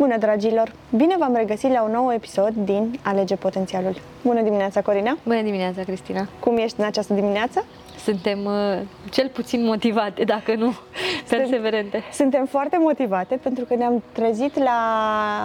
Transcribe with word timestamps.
Bună, 0.00 0.16
dragilor! 0.18 0.72
Bine 0.96 1.14
v-am 1.18 1.34
regăsit 1.34 1.72
la 1.72 1.82
un 1.82 1.90
nou 1.90 2.12
episod 2.12 2.52
din 2.54 2.98
Alege 3.02 3.36
Potențialul. 3.36 4.00
Bună 4.22 4.42
dimineața, 4.42 4.80
Corina! 4.80 5.16
Bună 5.24 5.42
dimineața, 5.42 5.82
Cristina! 5.82 6.28
Cum 6.38 6.56
ești 6.56 6.80
în 6.80 6.86
această 6.86 7.14
dimineață? 7.14 7.64
Suntem 8.04 8.44
uh, 8.44 8.78
cel 9.10 9.28
puțin 9.28 9.64
motivate, 9.64 10.24
dacă 10.24 10.54
nu 10.54 10.72
perseverente. 11.28 12.02
Suntem 12.12 12.46
foarte 12.46 12.76
motivate 12.80 13.36
pentru 13.42 13.64
că 13.64 13.74
ne-am 13.74 14.02
trezit 14.12 14.58
la... 14.58 14.80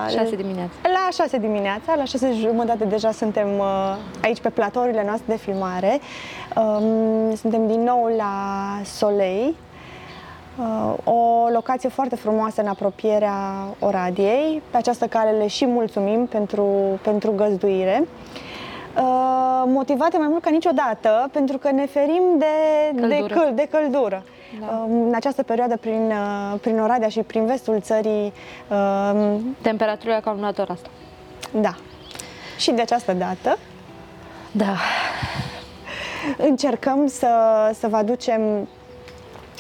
6 0.10 0.36
dimineața. 0.36 0.74
La 0.84 1.08
6 1.12 1.38
dimineața, 1.38 1.96
la 1.96 2.04
6 2.04 2.32
jumătate 2.34 2.86
deja 2.86 3.12
suntem 3.12 3.48
uh, 3.58 3.96
aici 4.24 4.40
pe 4.40 4.50
platourile 4.50 5.04
noastre 5.06 5.34
de 5.34 5.38
filmare. 5.38 6.00
Um, 6.56 7.36
suntem 7.36 7.68
din 7.68 7.84
nou 7.84 8.14
la 8.18 8.34
Soleil, 8.84 9.48
Uh, 9.48 9.65
o 11.04 11.48
locație 11.54 11.90
foarte 11.90 12.16
frumoasă 12.16 12.62
în 12.62 12.68
apropierea 12.68 13.36
Oradiei. 13.80 14.62
Pe 14.70 14.78
această 14.78 15.08
cale 15.08 15.32
le 15.32 15.48
și 15.48 15.66
mulțumim 15.66 16.26
pentru, 16.26 16.66
pentru 17.02 17.32
găzduire. 17.32 18.08
Uh, 18.98 19.64
motivate 19.66 20.18
mai 20.18 20.28
mult 20.28 20.42
ca 20.42 20.50
niciodată, 20.50 21.30
pentru 21.32 21.58
că 21.58 21.72
ne 21.72 21.86
ferim 21.86 22.24
de 22.38 22.46
căldură. 23.00 23.28
De, 23.28 23.34
căl, 23.34 23.52
de 23.56 23.68
căldură. 23.72 24.24
Da. 24.60 24.66
Uh, 24.66 25.06
în 25.08 25.14
această 25.16 25.44
perioadă, 25.44 25.78
prin, 25.78 26.14
prin 26.62 26.80
Oradea 26.80 27.08
și 27.08 27.20
prin 27.20 27.46
vestul 27.46 27.80
țării. 27.82 28.34
Temperaturile 29.62 30.20
calculator 30.24 30.70
asta. 30.70 30.90
Da. 31.52 31.76
Și 32.58 32.72
de 32.72 32.82
această 32.82 33.14
dată. 33.14 33.58
Da. 34.52 34.76
Încercăm 36.38 37.08
să, 37.08 37.30
să 37.74 37.88
vă 37.88 37.96
aducem 37.96 38.68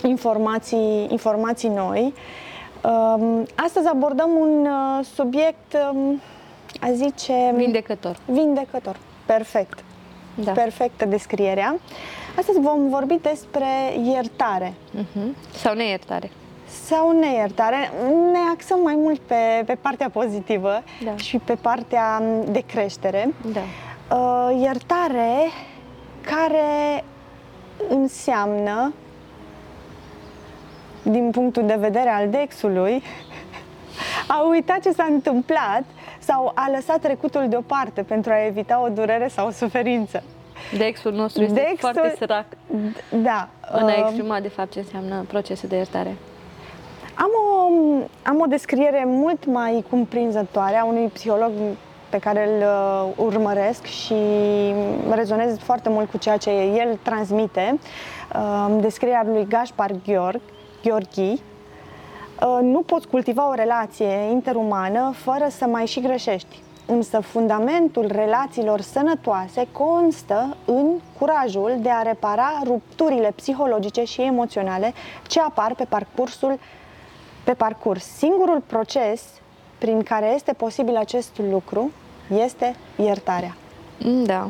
informații, 0.08 1.08
informații 1.09 1.70
noi. 1.70 2.13
Um, 2.84 3.46
astăzi 3.55 3.88
abordăm 3.88 4.30
un 4.40 4.66
uh, 4.66 5.05
subiect, 5.16 5.77
um, 5.94 6.21
a 6.82 6.91
zice... 6.91 7.54
Vindecător. 7.55 8.18
Vindecător. 8.26 8.98
Perfect. 9.26 9.84
Da. 10.35 10.52
Perfectă 10.52 11.05
descrierea. 11.05 11.80
Astăzi 12.38 12.60
vom 12.60 12.90
vorbi 12.90 13.20
despre 13.21 13.68
iertare. 14.04 14.74
Uh-huh. 14.99 15.55
Sau 15.55 15.74
neiertare. 15.74 16.32
Sau 16.84 17.20
neiertare. 17.20 17.91
Ne 18.32 18.40
axăm 18.54 18.80
mai 18.84 18.96
mult 18.96 19.20
pe, 19.20 19.63
pe 19.65 19.76
partea 19.82 20.10
pozitivă 20.10 20.84
da. 21.04 21.15
și 21.15 21.37
pe 21.37 21.55
partea 21.55 22.21
de 22.52 22.60
creștere. 22.60 23.34
Da. 23.54 23.62
Uh, 24.15 24.62
iertare 24.62 25.49
care 26.21 27.04
înseamnă 27.90 28.93
din 31.06 31.32
punctul 31.32 31.66
de 31.66 31.76
vedere 31.80 32.10
al 32.10 32.30
Dexului, 32.30 33.04
a 34.28 34.42
uitat 34.50 34.80
ce 34.80 34.92
s-a 34.92 35.08
întâmplat 35.10 35.84
sau 36.20 36.52
a 36.56 36.70
lăsat 36.76 37.00
trecutul 37.00 37.46
deoparte 37.50 38.02
pentru 38.02 38.32
a 38.32 38.46
evita 38.46 38.82
o 38.82 38.90
durere 38.90 39.28
sau 39.28 39.48
o 39.48 39.52
suferință. 39.52 40.24
Dexul 40.78 41.12
nostru 41.12 41.44
este 41.44 41.54
Dexul, 41.54 41.78
foarte 41.78 42.16
sărac 42.18 42.46
da, 43.10 43.50
în 43.72 43.90
a 43.90 43.96
um, 43.98 44.06
exprima 44.06 44.40
de 44.40 44.48
fapt 44.48 44.72
ce 44.72 44.80
înseamnă 44.80 45.26
procesul 45.28 45.70
de 45.70 45.76
iertare. 45.76 46.16
Am 47.14 47.30
o, 47.30 47.70
am 48.24 48.40
o 48.40 48.46
descriere 48.46 49.04
mult 49.06 49.46
mai 49.46 49.86
cumprinzătoare 49.90 50.76
a 50.76 50.86
unui 50.86 51.08
psiholog 51.08 51.52
pe 52.10 52.18
care 52.18 52.50
îl 52.50 52.62
uh, 52.62 53.26
urmăresc 53.26 53.86
și 53.86 54.16
rezonez 55.12 55.58
foarte 55.58 55.90
mult 55.90 56.10
cu 56.10 56.18
ceea 56.18 56.38
ce 56.38 56.50
el 56.52 57.00
transmite. 57.02 57.80
Uh, 58.36 58.76
descrierea 58.80 59.24
lui 59.26 59.46
Gaspar 59.48 59.92
Gheorg, 60.06 60.42
Gheorghi, 60.86 61.41
ă, 62.41 62.60
nu 62.62 62.82
poți 62.82 63.08
cultiva 63.08 63.50
o 63.50 63.54
relație 63.54 64.12
interumană 64.31 65.12
fără 65.16 65.47
să 65.50 65.66
mai 65.66 65.86
și 65.86 66.02
greșești. 66.02 66.59
Însă 66.86 67.19
fundamentul 67.19 68.08
relațiilor 68.12 68.81
sănătoase 68.81 69.68
constă 69.72 70.58
în 70.66 71.00
curajul 71.20 71.78
de 71.82 71.90
a 71.90 72.02
repara 72.02 72.62
rupturile 72.64 73.32
psihologice 73.36 74.04
și 74.04 74.22
emoționale 74.22 74.94
ce 75.28 75.40
apar 75.40 75.76
pe 75.76 75.86
parcursul 75.90 76.59
pe 77.44 77.54
parcurs. 77.54 78.06
Singurul 78.06 78.62
proces 78.68 79.24
prin 79.78 80.04
care 80.04 80.32
este 80.36 80.54
posibil 80.54 80.96
acest 80.96 81.42
lucru 81.52 81.92
este 82.44 82.76
iertarea. 82.96 83.56
Da, 84.26 84.50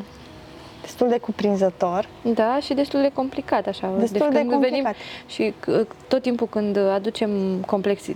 destul 0.86 1.08
de 1.10 1.18
cuprinzător. 1.18 2.08
Da, 2.22 2.58
și 2.62 2.74
destul 2.74 3.02
de 3.02 3.12
complicat 3.14 3.68
așa. 3.68 3.92
Destul 4.00 4.20
deci, 4.20 4.30
de 4.30 4.38
când 4.38 4.52
complicat. 4.52 4.82
Venim 4.82 4.96
și 5.28 5.54
tot 6.08 6.22
timpul 6.22 6.48
când 6.48 6.78
aducem 6.78 7.30
complexi... 7.68 8.16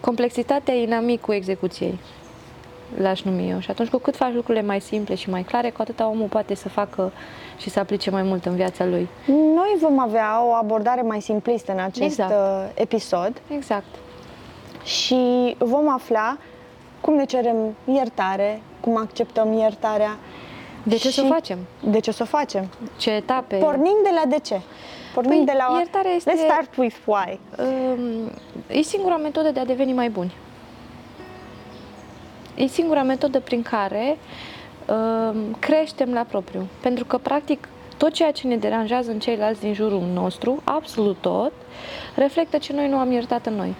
complexitatea 0.00 0.74
inamicul 0.74 1.34
execuției 1.34 1.98
l-aș 2.96 3.22
numi 3.22 3.50
eu. 3.50 3.58
Și 3.58 3.70
atunci 3.70 3.88
cu 3.88 3.98
cât 3.98 4.16
faci 4.16 4.32
lucrurile 4.32 4.64
mai 4.64 4.80
simple 4.80 5.14
și 5.14 5.30
mai 5.30 5.42
clare, 5.42 5.70
cu 5.70 5.82
atâta 5.82 6.08
omul 6.08 6.26
poate 6.26 6.54
să 6.54 6.68
facă 6.68 7.12
și 7.56 7.70
să 7.70 7.78
aplice 7.78 8.10
mai 8.10 8.22
mult 8.22 8.44
în 8.44 8.54
viața 8.54 8.84
lui. 8.84 9.08
Noi 9.26 9.76
vom 9.80 9.98
avea 9.98 10.44
o 10.44 10.50
abordare 10.50 11.02
mai 11.02 11.20
simplistă 11.20 11.72
în 11.72 11.78
acest 11.78 12.02
exact. 12.02 12.30
Uh, 12.30 12.70
episod. 12.74 13.42
Exact. 13.48 13.94
Și 14.84 15.54
vom 15.58 15.92
afla 15.92 16.36
cum 17.00 17.14
ne 17.14 17.24
cerem 17.24 17.56
iertare, 17.84 18.60
cum 18.80 18.96
acceptăm 18.96 19.52
iertarea, 19.52 20.16
de 20.88 20.96
ce 20.96 21.10
să 21.10 21.22
o 21.24 21.26
facem? 21.26 21.58
De 21.80 21.98
ce 22.00 22.10
să 22.10 22.22
o 22.22 22.26
facem? 22.26 22.68
Ce 22.96 23.10
etape? 23.10 23.56
Pornim 23.56 23.96
de 24.02 24.10
la 24.14 24.30
de 24.30 24.38
ce? 24.38 24.60
Pornim 25.14 25.44
păi, 25.44 25.44
de 25.44 25.52
la... 25.56 25.76
Iertarea 25.78 26.10
este... 26.10 26.32
Let's 26.32 26.50
start 26.50 26.76
with 26.76 26.96
why. 27.04 27.40
Um, 27.58 28.30
e 28.68 28.82
singura 28.82 29.16
metodă 29.16 29.50
de 29.50 29.60
a 29.60 29.64
deveni 29.64 29.92
mai 29.92 30.10
buni. 30.10 30.34
E 32.54 32.66
singura 32.66 33.02
metodă 33.02 33.40
prin 33.40 33.62
care 33.62 34.18
um, 34.86 35.56
creștem 35.58 36.12
la 36.12 36.22
propriu. 36.22 36.66
Pentru 36.80 37.04
că, 37.04 37.18
practic, 37.18 37.68
tot 37.96 38.12
ceea 38.12 38.32
ce 38.32 38.46
ne 38.46 38.56
deranjează 38.56 39.10
în 39.10 39.18
ceilalți 39.18 39.60
din 39.60 39.74
jurul 39.74 40.02
nostru, 40.12 40.60
absolut 40.64 41.16
tot, 41.20 41.52
reflectă 42.14 42.58
ce 42.58 42.72
noi 42.72 42.88
nu 42.88 42.96
am 42.96 43.12
iertat 43.12 43.46
în 43.46 43.54
noi. 43.54 43.74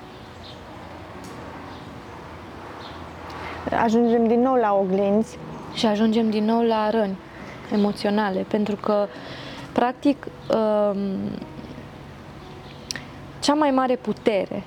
Ajungem 3.82 4.26
din 4.26 4.40
nou 4.40 4.54
la 4.54 4.74
oglinzi 4.74 5.38
și 5.78 5.86
ajungem 5.86 6.30
din 6.30 6.44
nou 6.44 6.62
la 6.62 6.90
răni 6.90 7.16
emoționale, 7.72 8.44
pentru 8.48 8.76
că, 8.76 9.06
practic, 9.72 10.26
um, 10.26 10.98
cea 13.40 13.54
mai 13.54 13.70
mare 13.70 13.96
putere 13.96 14.62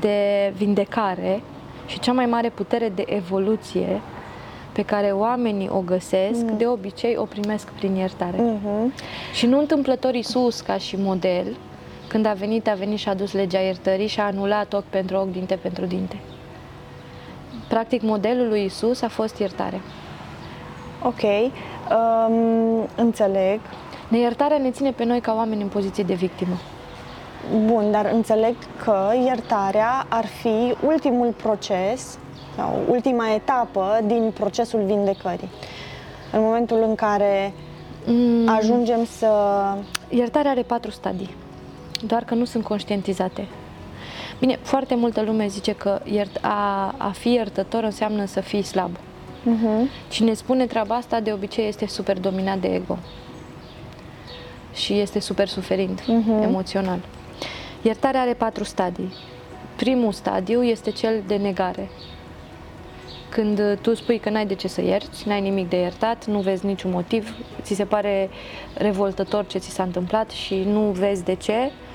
de 0.00 0.52
vindecare 0.56 1.42
și 1.86 1.98
cea 1.98 2.12
mai 2.12 2.26
mare 2.26 2.48
putere 2.48 2.92
de 2.94 3.04
evoluție 3.06 4.00
pe 4.72 4.82
care 4.82 5.06
oamenii 5.06 5.68
o 5.68 5.80
găsesc, 5.80 6.40
mm. 6.40 6.56
de 6.56 6.66
obicei 6.66 7.16
o 7.16 7.24
primesc 7.24 7.68
prin 7.70 7.94
iertare. 7.94 8.36
Mm-hmm. 8.36 8.94
Și 9.32 9.46
nu 9.46 9.58
întâmplător 9.58 10.14
Iisus 10.14 10.60
ca 10.60 10.76
și 10.76 10.96
model, 10.98 11.56
când 12.08 12.26
a 12.26 12.32
venit, 12.32 12.68
a 12.68 12.74
venit 12.74 12.98
și 12.98 13.08
a 13.08 13.14
dus 13.14 13.32
legea 13.32 13.58
iertării 13.58 14.06
și 14.06 14.20
a 14.20 14.24
anulat 14.24 14.72
ochi 14.72 14.90
pentru 14.90 15.16
ochi, 15.16 15.32
dinte 15.32 15.54
pentru 15.54 15.86
dinte. 15.86 16.16
Practic, 17.70 18.02
modelul 18.02 18.48
lui 18.48 18.64
Isus 18.64 19.02
a 19.02 19.08
fost 19.08 19.38
iertare. 19.38 19.80
Ok, 21.02 21.22
um, 21.22 22.88
înțeleg. 22.96 23.60
Neiertarea 24.08 24.58
ne 24.58 24.70
ține 24.70 24.90
pe 24.90 25.04
noi 25.04 25.20
ca 25.20 25.34
oameni 25.34 25.62
în 25.62 25.68
poziție 25.68 26.04
de 26.04 26.14
victimă. 26.14 26.56
Bun, 27.64 27.90
dar 27.90 28.10
înțeleg 28.12 28.54
că 28.84 29.10
iertarea 29.24 30.06
ar 30.08 30.26
fi 30.26 30.74
ultimul 30.86 31.32
proces 31.32 32.18
sau 32.56 32.78
ultima 32.88 33.32
etapă 33.34 34.00
din 34.06 34.32
procesul 34.34 34.82
vindecării. 34.84 35.48
În 36.32 36.40
momentul 36.40 36.82
în 36.88 36.94
care 36.94 37.52
mm. 38.06 38.48
ajungem 38.48 39.04
să... 39.04 39.28
Iertarea 40.08 40.50
are 40.50 40.62
patru 40.62 40.90
stadii, 40.90 41.34
doar 42.06 42.24
că 42.24 42.34
nu 42.34 42.44
sunt 42.44 42.64
conștientizate. 42.64 43.48
Bine, 44.40 44.58
foarte 44.62 44.94
multă 44.94 45.22
lume 45.22 45.46
zice 45.46 45.72
că 45.72 46.00
iert, 46.04 46.38
a, 46.40 46.94
a 46.96 47.10
fi 47.10 47.32
iertător 47.32 47.82
înseamnă 47.82 48.24
să 48.24 48.40
fii 48.40 48.62
slab. 48.62 48.90
Uh-huh. 48.96 50.08
Cine 50.08 50.34
spune 50.34 50.66
treaba 50.66 50.94
asta 50.94 51.20
de 51.20 51.32
obicei 51.32 51.68
este 51.68 51.86
super 51.86 52.18
dominat 52.18 52.58
de 52.58 52.74
ego 52.74 52.98
și 54.74 54.98
este 54.98 55.18
super 55.18 55.48
suferind 55.48 56.00
uh-huh. 56.00 56.42
emoțional. 56.42 56.98
Iertarea 57.82 58.20
are 58.20 58.32
patru 58.32 58.64
stadii. 58.64 59.12
Primul 59.76 60.12
stadiu 60.12 60.62
este 60.62 60.90
cel 60.90 61.22
de 61.26 61.36
negare. 61.36 61.88
Când 63.28 63.78
tu 63.80 63.94
spui 63.94 64.18
că 64.18 64.30
n-ai 64.30 64.46
de 64.46 64.54
ce 64.54 64.68
să 64.68 64.82
ierți, 64.82 65.28
n-ai 65.28 65.40
nimic 65.40 65.68
de 65.68 65.76
iertat, 65.76 66.26
nu 66.26 66.38
vezi 66.38 66.66
niciun 66.66 66.90
motiv, 66.90 67.34
ți 67.62 67.74
se 67.74 67.84
pare 67.84 68.30
revoltător 68.74 69.46
ce 69.46 69.58
ți 69.58 69.70
s-a 69.70 69.82
întâmplat 69.82 70.30
și 70.30 70.54
nu 70.54 70.80
vezi 70.80 71.24
de 71.24 71.34
ce, 71.34 71.52
uh, 71.52 71.89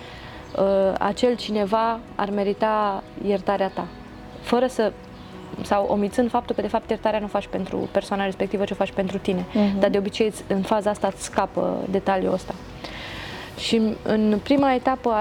acel 1.00 1.36
cineva 1.36 2.00
ar 2.16 2.30
merita 2.30 3.04
iertarea 3.26 3.72
ta, 3.74 3.88
fără 4.42 4.68
să 4.68 4.92
sau 5.62 5.86
omițând 5.90 6.30
faptul 6.30 6.56
că 6.56 6.62
de 6.62 6.68
fapt 6.68 6.90
iertarea 6.90 7.20
nu 7.20 7.28
faci 7.28 7.48
pentru 7.48 7.78
persoana 7.92 8.26
respectivă, 8.26 8.64
ci 8.64 8.72
o 8.72 8.76
faci 8.76 8.92
pentru 8.92 9.18
tine. 9.18 9.46
Uh-huh. 9.46 9.80
Dar 9.80 9.90
de 9.90 9.98
obicei 9.98 10.34
în 10.48 10.62
faza 10.62 10.90
asta 10.90 11.08
îți 11.08 11.24
scapă 11.24 11.78
detaliul 11.90 12.34
ăsta. 12.34 12.54
Și 13.58 13.82
în 14.04 14.40
prima 14.44 14.74
etapă, 14.74 15.14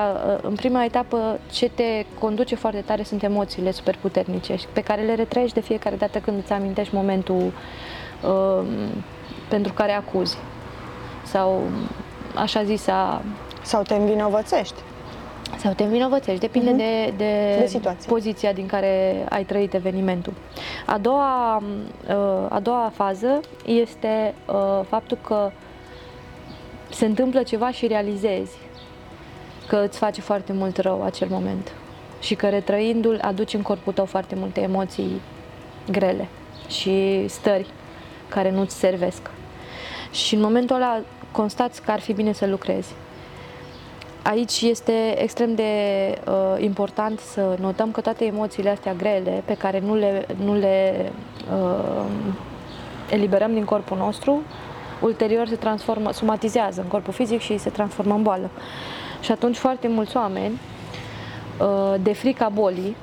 în 0.43 0.55
prima 0.55 0.85
etapă 0.85 1.39
ce 1.53 1.69
te 1.69 2.05
conduce 2.19 2.55
foarte 2.55 2.81
tare 2.81 3.03
sunt 3.03 3.23
emoțiile 3.23 3.71
super 3.71 3.97
puternice 4.01 4.57
pe 4.73 4.81
care 4.81 5.03
le 5.03 5.15
retrăiești 5.15 5.55
de 5.55 5.61
fiecare 5.61 5.97
dată 5.97 6.19
când 6.19 6.39
îți 6.43 6.53
amintești 6.53 6.95
momentul 6.95 7.53
uh, 8.23 8.67
pentru 9.49 9.73
care 9.73 9.93
acuzi 9.93 10.37
sau 11.23 11.63
așa 12.35 12.65
zisa... 12.65 13.23
Sau 13.63 13.83
te 13.83 13.95
învinovățești. 13.95 14.75
Sau 15.65 15.73
te 15.73 15.83
învinovățești, 15.83 16.41
depinde 16.41 16.73
uh-huh. 16.73 16.77
de, 16.77 17.13
de, 17.17 17.57
de 17.59 17.67
situație. 17.67 18.09
poziția 18.09 18.53
din 18.53 18.67
care 18.67 19.25
ai 19.29 19.45
trăit 19.45 19.75
evenimentul. 19.75 20.33
A 20.87 20.99
doua, 20.99 21.57
uh, 21.57 22.47
a 22.49 22.61
doua 22.63 22.93
fază 22.95 23.41
este 23.65 24.35
uh, 24.47 24.81
faptul 24.89 25.19
că 25.27 25.51
se 26.91 27.05
întâmplă 27.05 27.43
ceva 27.43 27.71
și 27.71 27.87
realizezi 27.87 28.57
că 29.67 29.77
îți 29.87 29.99
face 29.99 30.21
foarte 30.21 30.53
mult 30.53 30.77
rău 30.77 31.03
acel 31.03 31.29
moment 31.31 31.73
și 32.21 32.35
că 32.35 32.49
retrăindu-l 32.49 33.19
aduci 33.23 33.55
în 33.55 33.63
corpul 33.63 33.93
tău 33.93 34.05
foarte 34.05 34.35
multe 34.35 34.61
emoții 34.61 35.21
grele 35.91 36.29
și 36.69 37.25
stări 37.29 37.67
care 38.29 38.51
nu-ți 38.51 38.77
servesc. 38.77 39.31
Și 40.11 40.35
în 40.35 40.41
momentul 40.41 40.77
ăla 40.77 41.01
constați 41.33 41.83
că 41.83 41.91
ar 41.91 42.01
fi 42.01 42.13
bine 42.13 42.33
să 42.33 42.47
lucrezi. 42.47 42.93
Aici 44.25 44.61
este 44.61 45.23
extrem 45.23 45.55
de 45.55 45.73
uh, 46.27 46.63
important 46.63 47.19
să 47.19 47.57
notăm 47.61 47.91
că 47.91 48.01
toate 48.01 48.25
emoțiile 48.25 48.71
astea 48.71 48.95
grele 48.95 49.43
pe 49.45 49.55
care 49.55 49.81
nu 49.81 49.95
le, 49.95 50.27
nu 50.45 50.55
le 50.55 51.11
uh, 51.53 52.05
eliberăm 53.11 53.53
din 53.53 53.65
corpul 53.65 53.97
nostru 53.97 54.43
ulterior 55.05 55.47
se 55.47 55.57
transformă, 55.57 56.13
somatizează 56.13 56.81
în 56.81 56.87
corpul 56.87 57.13
fizic 57.13 57.41
și 57.41 57.59
se 57.59 57.71
transformă 57.71 58.15
în 58.15 58.23
boală. 58.23 58.51
Și 59.21 59.31
atunci 59.31 59.57
foarte 59.57 59.89
mulți 59.89 60.17
oameni, 60.17 60.61
uh, 61.61 61.95
de 62.03 62.13
frica 62.13 62.49
bolii, 62.49 62.97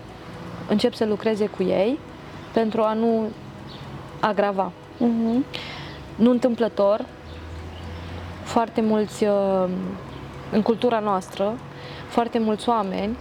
încep 0.70 0.94
să 0.94 1.06
lucreze 1.06 1.46
cu 1.46 1.64
ei 1.64 2.00
pentru 2.54 2.82
a 2.82 2.94
nu 2.94 3.30
agrava. 4.20 4.72
Uh-huh. 4.96 5.60
Nu 6.16 6.30
întâmplător, 6.30 7.06
foarte 8.44 8.82
mulți, 8.82 9.24
uh, 9.24 9.70
în 10.52 10.62
cultura 10.62 11.00
noastră, 11.00 11.54
foarte 12.08 12.40
mulți 12.40 12.70
oameni 12.70 13.18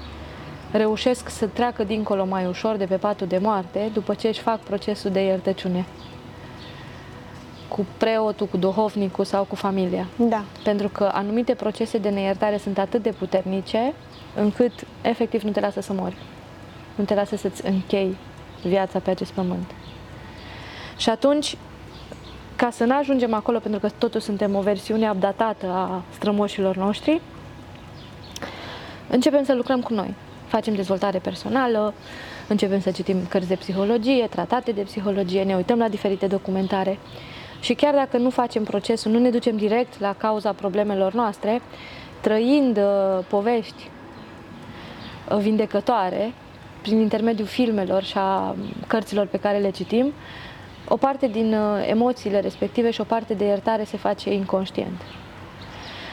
reușesc 0.72 1.28
să 1.28 1.46
treacă 1.46 1.84
dincolo 1.84 2.24
mai 2.24 2.46
ușor 2.46 2.76
de 2.76 2.84
pe 2.84 2.96
patul 2.96 3.26
de 3.26 3.38
moarte 3.38 3.90
după 3.92 4.14
ce 4.14 4.28
își 4.28 4.40
fac 4.40 4.58
procesul 4.58 5.10
de 5.10 5.20
iertăciune 5.20 5.84
cu 7.68 7.86
preotul, 7.96 8.46
cu 8.46 8.56
duhovnicul 8.56 9.24
sau 9.24 9.44
cu 9.44 9.54
familia. 9.54 10.06
Da. 10.16 10.44
Pentru 10.64 10.88
că 10.88 11.10
anumite 11.12 11.54
procese 11.54 11.98
de 11.98 12.08
neiertare 12.08 12.56
sunt 12.56 12.78
atât 12.78 13.02
de 13.02 13.10
puternice 13.10 13.94
încât 14.34 14.72
efectiv 15.02 15.42
nu 15.42 15.50
te 15.50 15.60
lasă 15.60 15.80
să 15.80 15.92
mori. 15.92 16.16
Nu 16.94 17.04
te 17.04 17.14
lasă 17.14 17.36
să-ți 17.36 17.66
închei 17.66 18.16
viața 18.62 18.98
pe 18.98 19.10
acest 19.10 19.32
pământ. 19.32 19.70
Și 20.96 21.10
atunci, 21.10 21.56
ca 22.60 22.70
să 22.70 22.84
nu 22.84 22.96
ajungem 22.96 23.34
acolo, 23.34 23.58
pentru 23.58 23.80
că 23.80 23.88
totuși 23.98 24.24
suntem 24.24 24.54
o 24.54 24.60
versiune 24.60 25.10
updatată 25.10 25.66
a 25.66 26.02
strămoșilor 26.12 26.76
noștri, 26.76 27.20
începem 29.08 29.44
să 29.44 29.54
lucrăm 29.54 29.80
cu 29.80 29.92
noi. 29.92 30.14
Facem 30.46 30.74
dezvoltare 30.74 31.18
personală, 31.18 31.94
începem 32.48 32.80
să 32.80 32.90
citim 32.90 33.26
cărți 33.28 33.48
de 33.48 33.54
psihologie, 33.54 34.26
tratate 34.26 34.72
de 34.72 34.80
psihologie, 34.80 35.42
ne 35.42 35.54
uităm 35.54 35.78
la 35.78 35.88
diferite 35.88 36.26
documentare 36.26 36.98
și 37.60 37.74
chiar 37.74 37.94
dacă 37.94 38.16
nu 38.16 38.30
facem 38.30 38.64
procesul, 38.64 39.12
nu 39.12 39.18
ne 39.18 39.30
ducem 39.30 39.56
direct 39.56 40.00
la 40.00 40.14
cauza 40.18 40.52
problemelor 40.52 41.12
noastre, 41.12 41.62
trăind 42.20 42.76
uh, 42.76 43.24
povești 43.28 43.90
uh, 45.30 45.38
vindecătoare 45.38 46.32
prin 46.82 47.00
intermediul 47.00 47.46
filmelor 47.46 48.02
și 48.02 48.14
a 48.16 48.54
cărților 48.86 49.26
pe 49.26 49.38
care 49.38 49.58
le 49.58 49.70
citim, 49.70 50.12
o 50.92 50.96
parte 50.96 51.26
din 51.26 51.54
uh, 51.54 51.86
emoțiile 51.86 52.40
respective 52.40 52.90
și 52.90 53.00
o 53.00 53.04
parte 53.04 53.34
de 53.34 53.44
iertare 53.44 53.84
se 53.84 53.96
face 53.96 54.32
inconștient. 54.32 55.00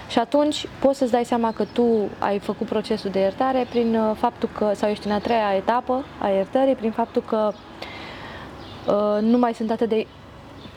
Și 0.09 0.19
atunci 0.19 0.67
poți 0.79 0.97
să-ți 0.97 1.11
dai 1.11 1.25
seama 1.25 1.51
că 1.51 1.65
tu 1.73 2.09
ai 2.19 2.39
făcut 2.39 2.67
procesul 2.67 3.11
de 3.11 3.19
iertare 3.19 3.65
prin 3.69 3.95
uh, 3.95 4.15
faptul 4.15 4.49
că, 4.57 4.71
sau 4.73 4.89
ești 4.89 5.07
în 5.07 5.13
a 5.13 5.19
treia 5.19 5.53
etapă 5.55 6.05
a 6.19 6.27
iertării, 6.27 6.75
prin 6.75 6.91
faptul 6.91 7.23
că 7.27 7.51
uh, 8.87 9.21
nu 9.21 9.37
mai 9.37 9.53
sunt 9.53 9.71
atât 9.71 9.89
de 9.89 10.07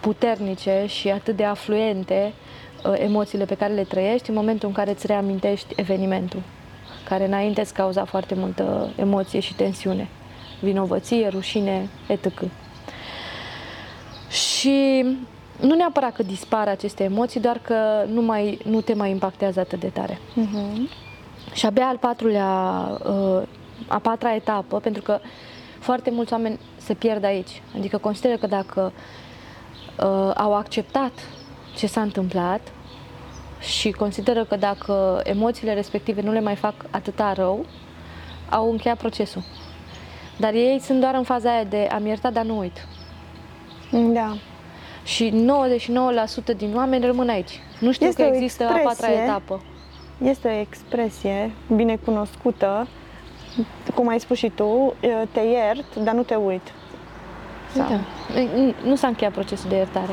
puternice 0.00 0.84
și 0.86 1.08
atât 1.08 1.36
de 1.36 1.44
afluente 1.44 2.32
uh, 2.84 2.92
emoțiile 2.98 3.44
pe 3.44 3.54
care 3.54 3.72
le 3.72 3.82
trăiești 3.82 4.28
în 4.28 4.34
momentul 4.34 4.68
în 4.68 4.74
care 4.74 4.90
îți 4.90 5.06
reamintești 5.06 5.74
evenimentul, 5.76 6.42
care 7.04 7.26
înainte 7.26 7.60
îți 7.60 7.74
cauza 7.74 8.04
foarte 8.04 8.34
multă 8.34 8.90
emoție 8.96 9.40
și 9.40 9.54
tensiune, 9.54 10.08
vinovăție, 10.60 11.28
rușine, 11.28 11.88
etc. 12.06 12.26
Și 14.30 15.04
nu 15.60 15.74
neapărat 15.74 16.12
că 16.12 16.22
dispar 16.22 16.68
aceste 16.68 17.04
emoții, 17.04 17.40
doar 17.40 17.58
că 17.58 18.04
nu, 18.06 18.22
mai, 18.22 18.58
nu 18.64 18.80
te 18.80 18.94
mai 18.94 19.10
impactează 19.10 19.60
atât 19.60 19.80
de 19.80 19.88
tare. 19.88 20.18
Uh-huh. 20.18 20.90
Și 21.52 21.66
abia 21.66 21.86
al 21.86 21.96
patrulea, 21.96 22.48
uh, 23.06 23.42
a 23.88 23.98
patra 23.98 24.34
etapă, 24.34 24.78
pentru 24.78 25.02
că 25.02 25.20
foarte 25.78 26.10
mulți 26.10 26.32
oameni 26.32 26.58
se 26.76 26.94
pierd 26.94 27.24
aici. 27.24 27.62
Adică 27.76 27.98
consideră 27.98 28.36
că 28.36 28.46
dacă 28.46 28.92
uh, 28.92 30.30
au 30.34 30.54
acceptat 30.54 31.12
ce 31.76 31.86
s-a 31.86 32.00
întâmplat 32.00 32.60
și 33.60 33.90
consideră 33.90 34.44
că 34.44 34.56
dacă 34.56 35.20
emoțiile 35.24 35.74
respective 35.74 36.20
nu 36.20 36.32
le 36.32 36.40
mai 36.40 36.56
fac 36.56 36.74
atâta 36.90 37.32
rău, 37.32 37.66
au 38.50 38.70
încheiat 38.70 38.98
procesul. 38.98 39.42
Dar 40.36 40.52
ei 40.52 40.80
sunt 40.80 41.00
doar 41.00 41.14
în 41.14 41.22
faza 41.22 41.52
aia 41.52 41.64
de 41.64 41.88
am 41.92 42.06
iertat, 42.06 42.32
dar 42.32 42.44
nu 42.44 42.58
uit. 42.58 42.86
Da. 43.90 44.36
Și 45.04 45.46
99% 46.52 46.56
din 46.56 46.74
oameni 46.74 47.04
rămân 47.04 47.28
aici. 47.28 47.60
Nu 47.80 47.92
știu 47.92 48.06
este 48.06 48.22
că 48.22 48.34
există 48.34 48.64
a 48.64 48.80
patra 48.84 49.12
etapă. 49.12 49.62
Este 50.18 50.48
o 50.48 50.60
expresie 50.60 51.50
bine 51.74 51.96
cunoscută, 51.96 52.88
cum 53.94 54.08
ai 54.08 54.20
spus 54.20 54.36
și 54.36 54.48
tu, 54.48 54.94
te 55.32 55.40
iert, 55.40 55.96
dar 55.96 56.14
nu 56.14 56.22
te 56.22 56.34
uit. 56.34 56.72
Sau... 57.74 57.88
Da. 57.88 58.00
Nu 58.84 58.94
s-a 58.94 59.06
încheiat 59.06 59.32
procesul 59.32 59.68
de 59.68 59.76
iertare. 59.76 60.12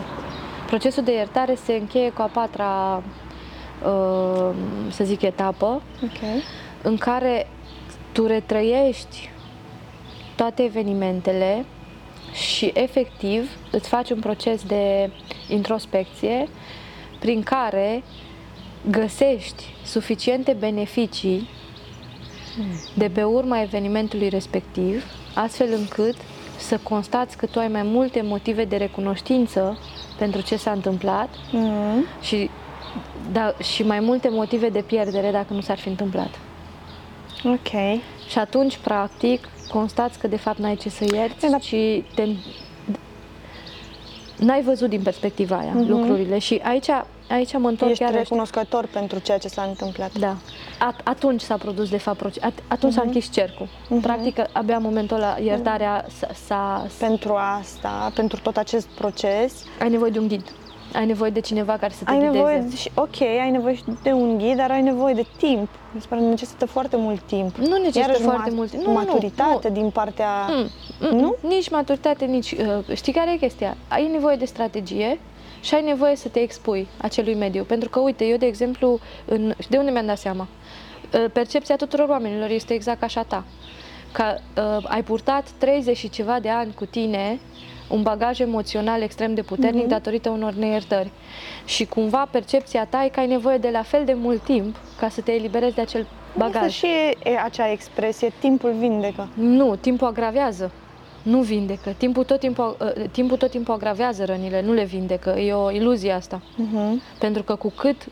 Procesul 0.68 1.03
de 1.03 1.13
iertare 1.13 1.56
se 1.56 1.73
încheie 1.73 2.09
cu 2.09 2.21
a 2.21 2.25
patra, 2.25 3.03
uh, 3.85 4.56
să 4.89 5.03
zic, 5.03 5.21
etapă, 5.21 5.81
okay. 6.03 6.44
în 6.81 6.97
care 6.97 7.47
tu 8.12 8.25
retrăiești 8.25 9.30
toate 10.35 10.63
evenimentele 10.63 11.66
și 12.33 12.71
efectiv 12.73 13.49
îți 13.71 13.89
faci 13.89 14.09
un 14.09 14.19
proces 14.19 14.63
de 14.63 15.09
introspecție 15.47 16.47
prin 17.19 17.43
care 17.43 18.03
găsești 18.89 19.63
suficiente 19.85 20.55
beneficii 20.59 21.49
de 22.93 23.09
pe 23.09 23.23
urma 23.23 23.61
evenimentului 23.61 24.29
respectiv, 24.29 25.05
astfel 25.35 25.67
încât 25.77 26.15
să 26.57 26.79
constați 26.83 27.37
că 27.37 27.45
tu 27.45 27.59
ai 27.59 27.67
mai 27.67 27.83
multe 27.83 28.21
motive 28.21 28.65
de 28.65 28.75
recunoștință 28.75 29.77
pentru 30.17 30.41
ce 30.41 30.55
s-a 30.55 30.71
întâmplat 30.71 31.29
mm-hmm. 31.29 32.21
și, 32.21 32.49
da, 33.31 33.53
și 33.61 33.83
mai 33.83 33.99
multe 33.99 34.29
motive 34.29 34.69
de 34.69 34.81
pierdere 34.81 35.31
dacă 35.31 35.53
nu 35.53 35.61
s-ar 35.61 35.77
fi 35.77 35.87
întâmplat. 35.87 36.39
Ok. 37.44 37.99
Și 38.29 38.37
atunci, 38.39 38.77
practic, 38.77 39.47
constați 39.69 40.19
că 40.19 40.27
de 40.27 40.37
fapt 40.37 40.57
n-ai 40.57 40.75
ce 40.75 40.89
să 40.89 41.06
ierți, 41.13 41.49
da. 41.49 41.59
și 41.59 42.03
te, 42.15 42.27
n-ai 44.37 44.61
văzut 44.61 44.89
din 44.89 45.01
perspectiva 45.01 45.57
aia 45.57 45.71
mm-hmm. 45.71 45.87
lucrurile. 45.87 46.39
Și 46.39 46.61
aici, 46.63 46.89
aici 47.29 47.57
mă 47.57 47.67
întorc 47.69 47.91
Ești 47.91 48.03
chiar 48.03 48.13
recunoscător 48.13 48.83
așa. 48.83 48.99
pentru 48.99 49.19
ceea 49.19 49.37
ce 49.37 49.47
s-a 49.47 49.63
întâmplat. 49.63 50.17
Da. 50.17 50.35
At- 50.77 51.03
atunci 51.03 51.41
s-a 51.41 51.57
produs, 51.57 51.89
de 51.89 51.97
fapt, 51.97 52.17
proces. 52.17 52.44
At- 52.44 52.63
atunci 52.67 52.91
mm-hmm. 52.91 52.95
s-a 52.95 53.01
mhm. 53.01 53.07
închis 53.07 53.31
cercul. 53.31 53.67
Mm-hmm. 53.67 54.01
Practic, 54.01 54.39
abia 54.51 54.75
în 54.75 54.81
momentul 54.81 55.15
ăla, 55.15 55.37
iertarea 55.44 56.06
s-a, 56.19 56.27
s-a... 56.47 56.87
Pentru 56.99 57.33
asta, 57.33 58.11
pentru 58.15 58.39
tot 58.41 58.57
acest 58.57 58.87
proces... 58.87 59.63
Ai 59.81 59.89
nevoie 59.89 60.11
de 60.11 60.19
un 60.19 60.27
ghid. 60.27 60.51
Ai 60.94 61.06
nevoie 61.06 61.29
de 61.29 61.39
cineva 61.39 61.77
care 61.77 61.94
să 61.94 62.03
te 62.03 62.11
ai 62.11 62.17
ghideze. 62.17 62.37
Nevoie 62.37 62.59
de, 62.69 62.75
și, 62.75 62.91
ok, 62.94 63.21
ai 63.21 63.51
nevoie 63.51 63.79
de 64.03 64.11
un 64.11 64.37
ghid, 64.37 64.56
dar 64.56 64.71
ai 64.71 64.81
nevoie 64.81 65.13
de 65.13 65.25
timp. 65.37 65.69
Mi 65.91 66.01
se 66.01 66.07
pare 66.09 66.21
necesită 66.21 66.65
foarte 66.65 66.95
mult 66.95 67.21
timp. 67.21 67.56
Nu 67.56 67.77
necesită 67.77 67.99
Iarăși 67.99 68.21
foarte 68.21 68.51
mult 68.51 68.69
timp. 68.69 68.83
Nu, 68.83 68.91
maturitate 68.91 69.67
nu, 69.67 69.73
din 69.73 69.89
partea... 69.89 70.47
Mm, 70.47 70.69
mm, 70.99 71.17
nu? 71.17 71.35
Nici 71.47 71.69
maturitate, 71.69 72.25
nici... 72.25 72.51
Uh, 72.51 72.95
știi 72.95 73.13
care 73.13 73.33
e 73.33 73.37
chestia? 73.37 73.77
Ai 73.87 74.07
nevoie 74.11 74.35
de 74.35 74.45
strategie 74.45 75.19
și 75.61 75.73
ai 75.73 75.83
nevoie 75.83 76.15
să 76.15 76.27
te 76.27 76.39
expui 76.39 76.87
acelui 76.97 77.35
mediu. 77.35 77.63
Pentru 77.63 77.89
că, 77.89 77.99
uite, 77.99 78.25
eu, 78.25 78.37
de 78.37 78.45
exemplu, 78.45 78.99
în, 79.25 79.53
de 79.69 79.77
unde 79.77 79.91
mi-am 79.91 80.06
dat 80.06 80.17
seama? 80.17 80.47
Uh, 81.13 81.25
percepția 81.33 81.75
tuturor 81.75 82.09
oamenilor 82.09 82.49
este 82.49 82.73
exact 82.73 82.99
ca 82.99 83.06
așa 83.06 83.23
ta. 83.23 83.44
că 84.11 84.23
uh, 84.77 84.85
ai 84.89 85.03
purtat 85.03 85.49
30 85.57 85.97
și 85.97 86.09
ceva 86.09 86.39
de 86.39 86.49
ani 86.49 86.73
cu 86.73 86.85
tine 86.85 87.39
un 87.89 88.01
bagaj 88.01 88.39
emoțional 88.39 89.01
extrem 89.01 89.33
de 89.33 89.41
puternic 89.41 89.85
uh-huh. 89.85 89.89
datorită 89.89 90.29
unor 90.29 90.53
neiertări. 90.53 91.11
Și 91.65 91.85
cumva 91.85 92.27
percepția 92.31 92.85
ta 92.85 93.03
e 93.03 93.09
că 93.09 93.19
ai 93.19 93.27
nevoie 93.27 93.57
de 93.57 93.69
la 93.69 93.81
fel 93.81 94.06
de 94.06 94.13
mult 94.13 94.44
timp 94.44 94.75
ca 94.99 95.09
să 95.09 95.21
te 95.21 95.31
eliberezi 95.31 95.75
de 95.75 95.81
acel 95.81 96.07
bagaj. 96.37 96.65
Este 96.65 96.87
și 96.87 96.87
acea 97.44 97.71
expresie, 97.71 98.33
timpul 98.39 98.73
vindecă. 98.79 99.27
Nu, 99.33 99.75
timpul 99.75 100.07
agravează. 100.07 100.71
Nu 101.21 101.41
vindecă. 101.41 101.89
Timpul 101.97 102.23
tot 102.23 102.39
timpul, 102.39 102.77
uh, 102.97 103.09
timpul 103.11 103.37
tot 103.37 103.49
timpul 103.49 103.73
agravează 103.73 104.25
rănile, 104.25 104.61
nu 104.61 104.73
le 104.73 104.83
vindecă. 104.83 105.29
E 105.29 105.53
o 105.53 105.71
iluzie 105.71 106.11
asta. 106.11 106.41
Uh-huh. 106.41 107.17
Pentru 107.19 107.44
că 107.44 107.56
cu 107.56 107.69
cât 107.75 108.06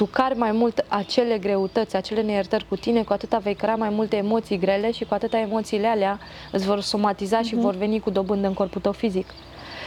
tu 0.00 0.06
cari 0.06 0.38
mai 0.38 0.52
mult 0.52 0.84
acele 0.88 1.38
greutăți, 1.38 1.96
acele 1.96 2.22
neiertări 2.22 2.66
cu 2.68 2.76
tine, 2.76 3.02
cu 3.02 3.12
atâta 3.12 3.38
vei 3.38 3.54
crea 3.54 3.74
mai 3.74 3.88
multe 3.88 4.16
emoții 4.16 4.58
grele 4.58 4.92
și 4.92 5.04
cu 5.04 5.14
atâta 5.14 5.38
emoțiile 5.38 5.86
alea 5.86 6.18
îți 6.52 6.66
vor 6.66 6.80
somatiza 6.80 7.40
uh-huh. 7.40 7.46
și 7.46 7.54
mhm. 7.54 7.62
vor 7.62 7.74
veni 7.74 8.00
cu 8.00 8.10
dobândă 8.10 8.46
în 8.46 8.54
corpul 8.54 8.80
tău 8.80 8.92
fizic. 8.92 9.26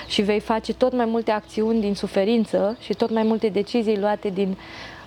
Și 0.08 0.22
vei 0.22 0.40
face 0.40 0.74
tot 0.74 0.94
mai 0.94 1.06
multe 1.06 1.32
acțiuni 1.32 1.82
din 1.82 1.96
suferință 1.96 2.78
și 2.80 2.94
tot 2.94 3.10
mai 3.10 3.24
multe 3.24 3.48
decizii 3.48 4.00
luate 4.00 4.30
din 4.30 4.58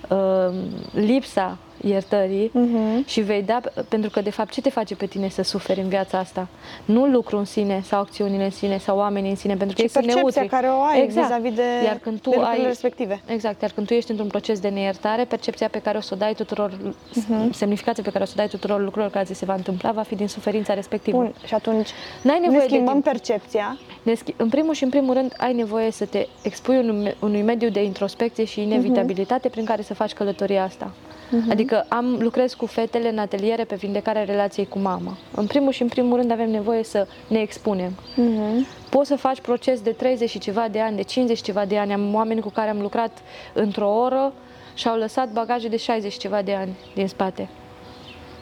uh, 0.08 0.54
lipsa 0.92 1.58
iertării 1.88 2.48
uh-huh. 2.50 3.06
și 3.06 3.20
vei 3.20 3.42
da, 3.42 3.60
pentru 3.88 4.10
că 4.10 4.20
de 4.20 4.30
fapt 4.30 4.50
ce 4.50 4.60
te 4.60 4.70
face 4.70 4.94
pe 4.94 5.06
tine 5.06 5.28
să 5.28 5.42
suferi 5.42 5.80
în 5.80 5.88
viața 5.88 6.18
asta? 6.18 6.48
Nu 6.84 7.06
lucru 7.06 7.38
în 7.38 7.44
sine 7.44 7.80
sau 7.84 8.00
acțiunile 8.00 8.44
în 8.44 8.50
sine 8.50 8.78
sau 8.78 8.96
oamenii 8.96 9.30
în 9.30 9.36
sine, 9.36 9.56
pentru 9.56 9.76
că 9.76 9.82
ei 9.82 9.88
sunt 9.88 10.04
neutri. 10.04 10.46
care 10.46 10.66
o 10.66 10.82
ai 10.82 11.02
exact. 11.02 11.26
vis-a-vis 11.26 11.54
de, 11.54 11.62
iar 11.84 11.98
când 11.98 12.20
tu 12.20 12.30
de 12.30 12.36
ai, 12.40 12.64
respective. 12.64 13.20
Exact, 13.26 13.60
iar 13.62 13.70
când 13.74 13.86
tu 13.86 13.94
ești 13.94 14.10
într-un 14.10 14.28
proces 14.28 14.60
de 14.60 14.68
neiertare, 14.68 15.24
percepția 15.24 15.68
pe 15.68 15.78
care 15.78 15.96
o 15.98 16.00
să 16.00 16.10
o 16.14 16.16
dai 16.16 16.34
tuturor, 16.34 16.70
uh-huh. 16.70 17.50
semnificația 17.52 18.02
pe 18.02 18.10
care 18.10 18.22
o 18.22 18.26
să 18.26 18.32
o 18.34 18.38
dai 18.38 18.48
tuturor 18.48 18.80
lucrurilor 18.80 19.10
care 19.10 19.24
ți 19.24 19.34
se 19.34 19.44
va 19.44 19.54
întâmpla 19.54 19.92
va 19.92 20.02
fi 20.02 20.14
din 20.14 20.28
suferința 20.28 20.74
respectivă. 20.74 21.16
Bun, 21.16 21.34
și 21.44 21.54
atunci 21.54 21.88
N-ai 22.22 22.38
nevoie 22.40 22.58
ne 22.58 22.66
schimbăm 22.66 23.00
de 23.00 23.08
percepția. 23.08 23.78
Ne 24.02 24.14
schi- 24.14 24.36
în 24.36 24.48
primul 24.48 24.74
și 24.74 24.84
în 24.84 24.90
primul 24.90 25.14
rând 25.14 25.34
ai 25.38 25.52
nevoie 25.52 25.90
să 25.90 26.04
te 26.04 26.26
expui 26.42 26.76
unui, 26.78 27.14
unui 27.20 27.42
mediu 27.42 27.68
de 27.68 27.82
introspecție 27.84 28.44
și 28.44 28.62
inevitabilitate 28.62 29.48
uh-huh. 29.48 29.52
prin 29.52 29.64
care 29.64 29.82
să 29.82 29.94
faci 29.94 30.12
călătoria 30.12 30.64
asta. 30.64 30.92
Uh-huh. 31.26 31.50
Adică 31.50 31.86
am 31.88 32.18
lucrez 32.20 32.54
cu 32.54 32.66
fetele 32.66 33.08
în 33.08 33.18
ateliere 33.18 33.64
pe 33.64 33.74
vindecarea 33.74 34.24
relației 34.24 34.66
cu 34.66 34.78
mama. 34.78 35.16
În 35.34 35.46
primul 35.46 35.72
și 35.72 35.82
în 35.82 35.88
primul 35.88 36.16
rând 36.16 36.30
avem 36.30 36.50
nevoie 36.50 36.84
să 36.84 37.06
ne 37.28 37.38
expunem. 37.38 37.92
Uh-huh. 37.92 38.88
Poți 38.90 39.08
să 39.08 39.16
faci 39.16 39.40
proces 39.40 39.80
de 39.80 39.90
30 39.90 40.30
și 40.30 40.38
ceva 40.38 40.68
de 40.70 40.80
ani, 40.80 40.96
de 40.96 41.02
50 41.02 41.40
ceva 41.40 41.64
de 41.64 41.78
ani. 41.78 41.92
Am 41.92 42.14
oameni 42.14 42.40
cu 42.40 42.50
care 42.50 42.70
am 42.70 42.80
lucrat 42.80 43.18
într-o 43.52 43.88
oră 43.88 44.32
și 44.74 44.88
au 44.88 44.96
lăsat 44.96 45.32
bagaje 45.32 45.68
de 45.68 45.76
60 45.76 46.16
ceva 46.16 46.42
de 46.42 46.54
ani 46.54 46.76
din 46.94 47.08
spate 47.08 47.48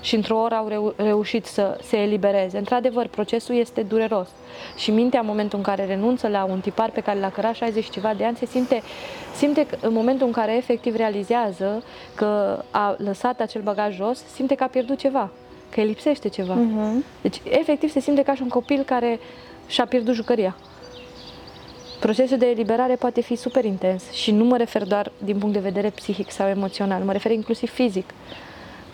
și 0.05 0.15
într-o 0.15 0.39
oră 0.39 0.55
au 0.55 0.69
reu- 0.69 0.95
reușit 0.97 1.47
să 1.47 1.79
se 1.83 1.97
elibereze. 1.97 2.59
Într-adevăr, 2.59 3.07
procesul 3.07 3.55
este 3.55 3.83
dureros 3.83 4.29
și 4.77 4.91
mintea 4.91 5.21
în 5.21 5.27
momentul 5.27 5.59
în 5.59 5.65
care 5.65 5.85
renunță 5.85 6.29
la 6.29 6.45
un 6.45 6.61
tipar 6.61 6.91
pe 6.91 7.01
care 7.01 7.19
l-a 7.19 7.31
cărat 7.31 7.55
60 7.55 7.91
ceva 7.91 8.15
de 8.15 8.25
ani 8.25 8.37
se 8.37 8.47
simte, 8.47 8.83
simte 9.37 9.67
că 9.67 9.77
în 9.81 9.93
momentul 9.93 10.27
în 10.27 10.33
care 10.33 10.57
efectiv 10.57 10.97
realizează 10.97 11.83
că 12.15 12.63
a 12.71 12.95
lăsat 12.99 13.41
acel 13.41 13.63
bagaj 13.63 13.95
jos, 13.95 14.23
simte 14.35 14.55
că 14.55 14.63
a 14.63 14.67
pierdut 14.67 14.99
ceva, 14.99 15.31
că 15.71 15.81
îi 15.81 15.87
lipsește 15.87 16.29
ceva. 16.29 16.55
Uh-huh. 16.55 17.05
Deci, 17.23 17.41
efectiv, 17.45 17.91
se 17.91 18.01
simte 18.01 18.23
ca 18.23 18.35
și 18.35 18.43
un 18.43 18.49
copil 18.49 18.83
care 18.83 19.19
și-a 19.67 19.87
pierdut 19.87 20.15
jucăria. 20.15 20.57
Procesul 22.01 22.39
de 22.39 22.47
eliberare 22.47 22.95
poate 22.95 23.21
fi 23.21 23.37
super 23.37 23.65
intens 23.65 24.11
și 24.11 24.31
nu 24.31 24.45
mă 24.45 24.57
refer 24.57 24.85
doar 24.85 25.13
din 25.19 25.39
punct 25.39 25.55
de 25.55 25.61
vedere 25.61 25.91
psihic 25.91 26.31
sau 26.31 26.49
emoțional, 26.49 27.03
mă 27.03 27.13
refer 27.13 27.31
inclusiv 27.31 27.71
fizic 27.71 28.11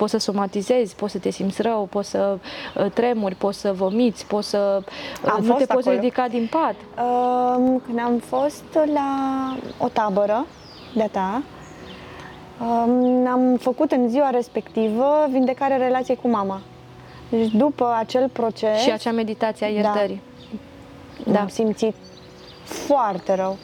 poți 0.01 0.13
să 0.13 0.19
somatizezi, 0.19 0.95
poți 0.95 1.13
să 1.13 1.19
te 1.19 1.31
simți 1.31 1.63
rău, 1.63 1.89
poți 1.91 2.11
să 2.11 2.39
uh, 2.39 2.91
tremuri, 2.91 3.35
poți 3.35 3.59
să 3.59 3.73
vomiți, 3.73 4.27
poți 4.27 4.49
să 4.49 4.83
uh, 5.25 5.33
am 5.33 5.45
nu 5.45 5.55
te 5.55 5.67
poți 5.67 5.89
ridica 5.89 6.29
din 6.29 6.49
pat. 6.51 6.75
Uh, 6.75 7.81
când 7.87 7.99
am 7.99 8.19
fost 8.19 8.65
la 8.95 9.11
o 9.79 9.89
tabără 9.89 10.47
de-a 10.95 11.09
ta, 11.09 11.43
uh, 12.61 12.67
am 13.31 13.57
făcut 13.61 13.93
în 13.93 14.09
ziua 14.09 14.31
respectivă 14.31 15.27
vindecarea 15.31 15.77
relației 15.77 16.19
cu 16.23 16.29
mama. 16.29 16.61
Deci 17.29 17.51
după 17.51 17.95
acel 17.99 18.29
proces... 18.29 18.79
Și 18.79 18.91
acea 18.91 19.13
meditație 19.13 19.67
a 19.67 19.69
da. 19.69 19.75
iertării. 19.75 20.23
Da. 21.25 21.33
da. 21.33 21.41
Am 21.41 21.49
simțit 21.49 21.95
foarte 22.65 23.35
rău. 23.35 23.57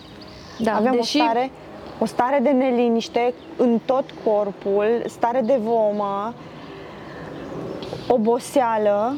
Da, 0.58 0.74
Aveam 0.74 0.94
deși... 0.94 1.20
o 1.20 1.22
stare 1.22 1.50
o 1.98 2.04
stare 2.04 2.38
de 2.42 2.50
neliniște 2.50 3.34
în 3.56 3.80
tot 3.84 4.04
corpul, 4.24 5.02
stare 5.06 5.40
de 5.40 5.58
vomă, 5.62 6.34
oboseală. 8.08 9.14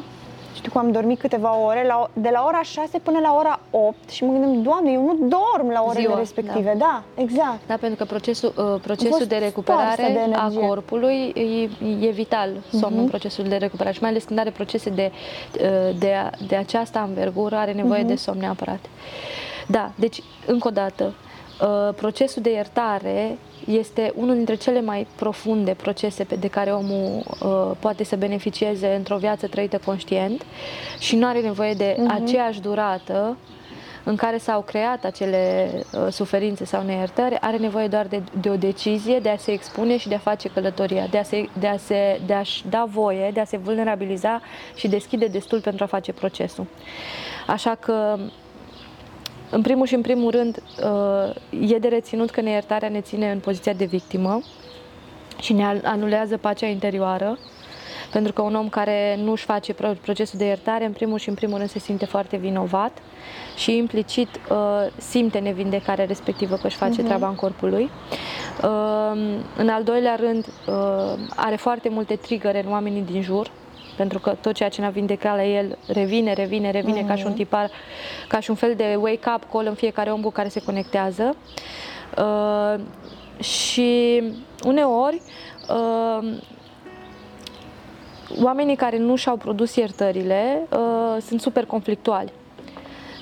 Știu 0.55 0.71
cum 0.71 0.81
am 0.81 0.91
dormit 0.91 1.19
câteva 1.19 1.57
ore, 1.57 1.85
la, 1.87 2.09
de 2.13 2.29
la 2.31 2.43
ora 2.47 2.61
6 2.61 2.99
până 2.99 3.19
la 3.19 3.35
ora 3.37 3.59
8 3.71 4.09
și 4.09 4.23
mă 4.23 4.31
gândeam, 4.31 4.61
Doamne, 4.61 4.91
eu 4.91 5.01
nu 5.03 5.27
dorm 5.27 5.69
la 5.69 5.83
orele 5.87 6.05
Ziua, 6.05 6.17
respective. 6.17 6.75
Da. 6.77 7.03
da, 7.15 7.21
exact. 7.21 7.59
Da, 7.67 7.75
pentru 7.79 7.97
că 7.97 8.05
procesul, 8.05 8.53
uh, 8.57 8.81
procesul 8.81 9.25
de 9.25 9.35
recuperare 9.35 10.27
de 10.27 10.35
a 10.35 10.51
corpului 10.67 11.33
e, 11.35 12.07
e 12.07 12.09
vital, 12.09 12.49
somnul, 12.71 13.05
uh-huh. 13.05 13.09
procesul 13.09 13.43
de 13.43 13.55
recuperare 13.55 13.95
și 13.95 14.01
mai 14.01 14.09
ales 14.09 14.23
când 14.23 14.39
are 14.39 14.49
procese 14.49 14.89
de, 14.89 15.11
uh, 15.11 15.97
de, 15.97 16.29
de 16.47 16.55
această 16.55 16.97
anvergură, 16.97 17.55
are 17.55 17.71
nevoie 17.71 18.03
uh-huh. 18.03 18.07
de 18.07 18.15
somn 18.15 18.39
neapărat. 18.39 18.79
Da, 19.67 19.91
deci, 19.95 20.23
încă 20.45 20.67
o 20.67 20.71
dată, 20.71 21.03
Uh, 21.03 21.28
procesul 21.95 22.41
de 22.41 22.51
iertare 22.51 23.37
este 23.67 24.13
unul 24.15 24.35
dintre 24.35 24.55
cele 24.55 24.81
mai 24.81 25.07
profunde 25.15 25.73
procese 25.73 26.27
de 26.39 26.47
care 26.47 26.71
omul 26.71 27.23
uh, 27.41 27.71
poate 27.79 28.03
să 28.03 28.15
beneficieze 28.15 28.87
într-o 28.95 29.17
viață 29.17 29.47
trăită 29.47 29.79
conștient 29.85 30.45
și 30.99 31.15
nu 31.15 31.27
are 31.27 31.39
nevoie 31.39 31.73
de 31.73 31.93
uh-huh. 31.93 32.23
aceeași 32.23 32.61
durată 32.61 33.37
în 34.03 34.15
care 34.15 34.37
s-au 34.37 34.61
creat 34.61 35.03
acele 35.03 35.71
uh, 35.73 36.07
suferințe 36.11 36.65
sau 36.65 36.83
neiertări, 36.83 37.37
are 37.39 37.57
nevoie 37.57 37.87
doar 37.87 38.07
de, 38.07 38.21
de 38.41 38.49
o 38.49 38.55
decizie 38.55 39.19
de 39.19 39.29
a 39.29 39.37
se 39.37 39.51
expune 39.51 39.97
și 39.97 40.07
de 40.07 40.15
a 40.15 40.19
face 40.19 40.49
călătoria, 40.49 41.07
de 41.11 41.17
a 41.17 41.23
se, 41.23 41.49
de 41.59 41.67
a 41.67 41.77
se, 41.77 42.21
de 42.25 42.33
a-și 42.33 42.63
da 42.69 42.85
voie, 42.89 43.31
de 43.33 43.39
a 43.39 43.45
se 43.45 43.57
vulnerabiliza 43.57 44.41
și 44.75 44.87
deschide 44.87 45.25
destul 45.25 45.61
pentru 45.61 45.83
a 45.83 45.87
face 45.87 46.13
procesul. 46.13 46.65
Așa 47.47 47.75
că 47.75 48.17
în 49.49 49.61
primul 49.61 49.85
și 49.85 49.95
în 49.95 50.01
primul 50.01 50.31
rând, 50.31 50.61
uh, 50.83 51.71
e 51.71 51.77
de 51.77 51.87
reținut 51.87 52.29
că 52.29 52.41
neiertarea 52.41 52.89
ne 52.89 53.01
ține 53.01 53.31
în 53.31 53.39
poziția 53.39 53.73
de 53.73 53.85
victimă 53.85 54.41
și 55.39 55.53
ne 55.53 55.81
anulează 55.83 56.37
pacea 56.37 56.67
interioară, 56.67 57.37
pentru 58.11 58.33
că 58.33 58.41
un 58.41 58.55
om 58.55 58.69
care 58.69 59.19
nu 59.23 59.31
își 59.31 59.43
face 59.43 59.73
procesul 59.73 60.39
de 60.39 60.45
iertare, 60.45 60.85
în 60.85 60.91
primul 60.91 61.17
și 61.17 61.29
în 61.29 61.35
primul 61.35 61.57
rând 61.57 61.69
se 61.69 61.79
simte 61.79 62.05
foarte 62.05 62.37
vinovat 62.37 62.97
și 63.55 63.77
implicit 63.77 64.29
uh, 64.49 64.57
simte 64.97 65.39
nevindecarea 65.39 66.05
respectivă 66.05 66.55
că 66.55 66.67
își 66.67 66.77
face 66.77 67.01
uh-huh. 67.01 67.05
treaba 67.05 67.27
în 67.27 67.35
corpul 67.35 67.69
lui. 67.69 67.89
Uh, 68.63 69.39
în 69.57 69.69
al 69.69 69.83
doilea 69.83 70.15
rând, 70.15 70.45
are 71.35 71.55
foarte 71.55 71.89
multe 71.89 72.15
trigăre 72.15 72.63
în 72.65 72.71
oamenii 72.71 73.01
din 73.01 73.21
jur, 73.21 73.51
pentru 73.99 74.19
că 74.19 74.35
tot 74.41 74.53
ceea 74.53 74.69
ce 74.69 74.81
ne-a 74.81 74.89
vindecat 74.89 75.35
la 75.35 75.43
el 75.43 75.77
revine, 75.87 76.33
revine, 76.33 76.71
revine 76.71 77.03
uh-huh. 77.03 77.07
ca 77.07 77.15
și 77.15 77.23
un 77.25 77.31
mhm. 77.31 77.39
tipar, 77.39 77.71
ca 78.27 78.39
și 78.39 78.49
un 78.49 78.55
fel 78.55 78.73
de 78.75 78.95
wake-up 78.99 79.43
call 79.51 79.67
în 79.67 79.73
fiecare 79.73 80.11
om 80.11 80.21
cu 80.21 80.29
care 80.29 80.47
se 80.47 80.61
conectează. 80.61 81.35
Uh, 82.17 82.79
și 83.43 84.21
uneori 84.65 85.21
uh, 85.69 86.37
oamenii 88.41 88.75
care 88.75 88.97
nu 88.97 89.15
și-au 89.15 89.35
produs 89.35 89.75
iertările 89.75 90.67
uh, 90.71 91.21
sunt 91.21 91.41
super 91.41 91.65
conflictuali. 91.65 92.31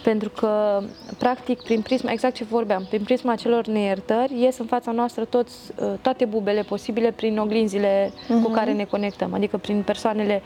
Pentru 0.08 0.30
că, 0.30 0.82
practic, 1.18 1.62
prin 1.62 1.82
prisma, 1.82 2.12
exact 2.12 2.36
ce 2.36 2.44
vorbeam, 2.44 2.86
prin 2.90 3.04
prisma 3.04 3.36
celor 3.36 3.66
neiertări, 3.66 4.42
ies 4.42 4.58
în 4.58 4.66
fața 4.66 4.92
noastră 4.92 5.26
toți, 5.26 5.56
uh, 5.76 5.94
toate 6.02 6.26
bubele 6.26 6.62
posibile 6.62 7.12
prin 7.12 7.38
oglinzile 7.38 8.10
uh-huh. 8.10 8.28
cu 8.28 8.34
mhm. 8.34 8.54
care 8.54 8.74
ne 8.74 8.84
conectăm, 8.84 9.34
adică 9.34 9.58
prin 9.58 9.82
persoanele, 9.82 10.42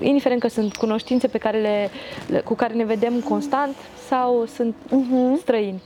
indiferent 0.00 0.40
că 0.40 0.48
sunt 0.48 0.76
cunoștințe 0.76 1.26
pe 1.26 1.38
care 1.38 1.60
le, 1.60 1.90
cu 2.44 2.54
care 2.54 2.74
ne 2.74 2.84
vedem 2.84 3.20
constant 3.20 3.76
sau 4.08 4.44
sunt 4.46 4.74
uh-huh. 4.74 5.40
străini 5.40 5.82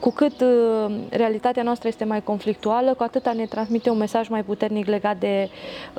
cu 0.00 0.10
cât 0.10 0.40
uh, 0.40 0.94
realitatea 1.10 1.62
noastră 1.62 1.88
este 1.88 2.04
mai 2.04 2.22
conflictuală, 2.22 2.94
cu 2.94 3.02
atât 3.02 3.32
ne 3.32 3.44
transmite 3.44 3.90
un 3.90 3.98
mesaj 3.98 4.28
mai 4.28 4.42
puternic 4.42 4.86
legat 4.86 5.18
de 5.18 5.48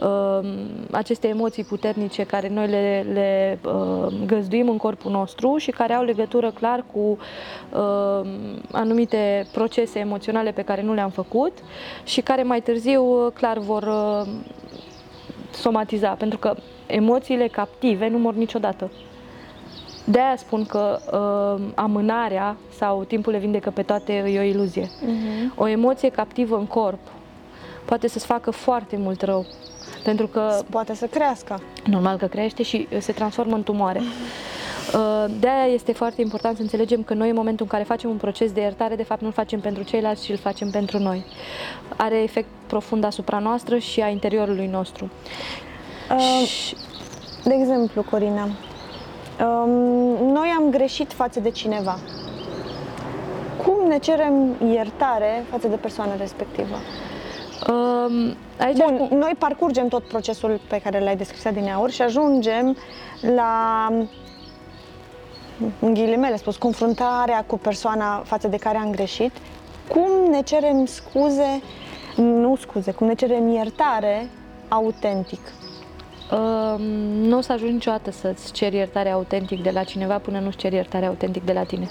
uh, 0.01 0.50
aceste 0.91 1.27
emoții 1.27 1.63
puternice 1.63 2.24
care 2.24 2.50
noi 2.50 2.67
le, 2.67 3.05
le 3.13 3.60
uh, 3.65 4.13
găzduim 4.25 4.69
în 4.69 4.77
corpul 4.77 5.12
nostru 5.12 5.58
și 5.58 5.72
care 5.72 5.93
au 5.93 6.03
legătură 6.03 6.51
clar 6.51 6.86
cu 6.93 7.17
uh, 7.74 8.29
anumite 8.72 9.48
procese 9.51 10.00
emoționale 10.00 10.51
pe 10.51 10.62
care 10.62 10.81
nu 10.81 10.93
le-am 10.93 11.10
făcut 11.10 11.53
și 12.03 12.22
care 12.22 12.43
mai 12.43 12.62
târziu 12.62 13.03
uh, 13.03 13.31
clar 13.34 13.58
vor 13.58 13.84
uh, 13.84 14.27
somatiza, 15.51 16.10
pentru 16.10 16.38
că 16.38 16.55
emoțiile 16.86 17.48
captive 17.48 18.08
nu 18.08 18.17
mor 18.17 18.34
niciodată. 18.34 18.91
De 20.12 20.20
aia 20.20 20.36
spun 20.38 20.66
că 20.66 21.00
uh, 21.12 21.66
amânarea 21.75 22.58
sau 22.78 23.04
timpul 23.04 23.32
le 23.32 23.38
vindecă 23.39 23.70
pe 23.70 23.82
toate 23.82 24.13
e 24.13 24.39
o 24.39 24.42
iluzie. 24.44 24.84
Uh-huh. 24.86 25.56
O 25.56 25.68
emoție 25.68 26.10
captivă 26.10 26.58
în 26.58 26.66
corp 26.66 27.00
poate 27.86 28.08
să-ți 28.08 28.25
facă 28.25 28.51
foarte 28.51 28.98
mult 28.98 29.22
rău. 29.22 29.46
Pentru 30.04 30.28
că 30.28 30.60
Poate 30.70 30.96
să 30.96 31.06
crească. 31.06 31.62
normal 31.86 32.18
că 32.18 32.25
crește 32.25 32.63
și 32.63 32.88
uh, 32.92 32.98
se 33.01 33.12
transformă 33.12 33.56
în 33.56 33.63
tumoare. 33.63 34.00
Uh, 34.00 35.25
De 35.39 35.48
aia 35.48 35.74
este 35.74 35.92
foarte 35.94 36.22
important 36.22 36.56
să 36.56 36.62
înțelegem 36.62 37.04
că 37.04 37.13
noi 37.13 37.30
în 37.30 37.36
momentul 37.36 37.66
în 37.66 37.72
care 37.72 37.84
facem 37.84 38.10
un 38.10 38.18
proces 38.18 38.51
de 38.51 38.62
iertare, 38.62 38.96
de 38.96 39.04
fapt 39.04 39.22
nu-l 39.22 39.32
facem 39.32 39.60
pentru 39.60 39.84
ceilalți, 39.84 40.24
ci 40.25 40.30
îl 40.30 40.38
facem 40.38 40.70
pentru 40.70 40.98
noi. 41.00 41.25
Are 41.98 42.22
efect 42.22 42.48
profund 42.68 43.04
asupra 43.04 43.39
noastră 43.39 43.78
și 43.78 44.01
a 44.01 44.08
interiorului 44.08 44.68
nostru. 44.68 45.10
Uh, 46.12 46.48
Și- 46.48 46.75
De 47.44 47.54
exemplu, 47.60 48.04
Corina, 48.10 48.44
um, 48.44 49.99
noi 50.22 50.54
am 50.58 50.70
greșit 50.70 51.14
față 51.14 51.40
de 51.40 51.50
cineva. 51.50 52.00
Cum 53.64 53.88
ne 53.88 53.98
cerem 53.98 54.56
iertare 54.72 55.46
față 55.50 55.68
de 55.68 55.76
persoana 55.76 56.16
respectivă? 56.16 56.76
Um, 57.68 58.36
Aici 58.60 58.78
Bun, 58.78 59.08
noi 59.12 59.36
parcurgem 59.38 59.88
tot 59.88 60.04
procesul 60.04 60.60
pe 60.68 60.80
care 60.82 61.00
l-ai 61.00 61.16
descris 61.16 61.52
din 61.54 61.70
aur 61.70 61.90
și 61.90 62.02
ajungem 62.02 62.78
la, 63.36 63.88
în 65.80 65.94
ghilimele 65.94 66.38
spus, 66.38 66.58
confruntarea 66.58 67.44
cu 67.44 67.58
persoana 67.58 68.22
față 68.26 68.48
de 68.48 68.58
care 68.58 68.78
am 68.78 68.92
greșit. 68.92 69.32
Cum 69.88 70.32
ne 70.32 70.42
cerem 70.42 70.86
scuze, 70.86 71.62
nu 72.16 72.56
scuze, 72.56 72.92
cum 72.92 73.08
ne 73.08 73.14
cerem 73.14 73.48
iertare 73.48 74.30
autentic? 74.68 75.40
Um, 76.32 76.82
nu 77.28 77.38
o 77.38 77.42
să 77.42 77.52
ajungi 77.52 77.74
niciodată 77.74 78.12
să-ți 78.12 78.52
ceri 78.52 78.76
iertare 78.76 79.10
autentic 79.10 79.64
de 79.64 79.70
la 79.70 79.84
cineva 79.84 80.18
până 80.18 80.40
nu-ți 80.40 80.58
ceri 80.58 80.76
iertare 80.76 81.06
autentic 81.06 81.46
de 81.46 81.54
la 81.54 81.64
tine. 81.64 81.90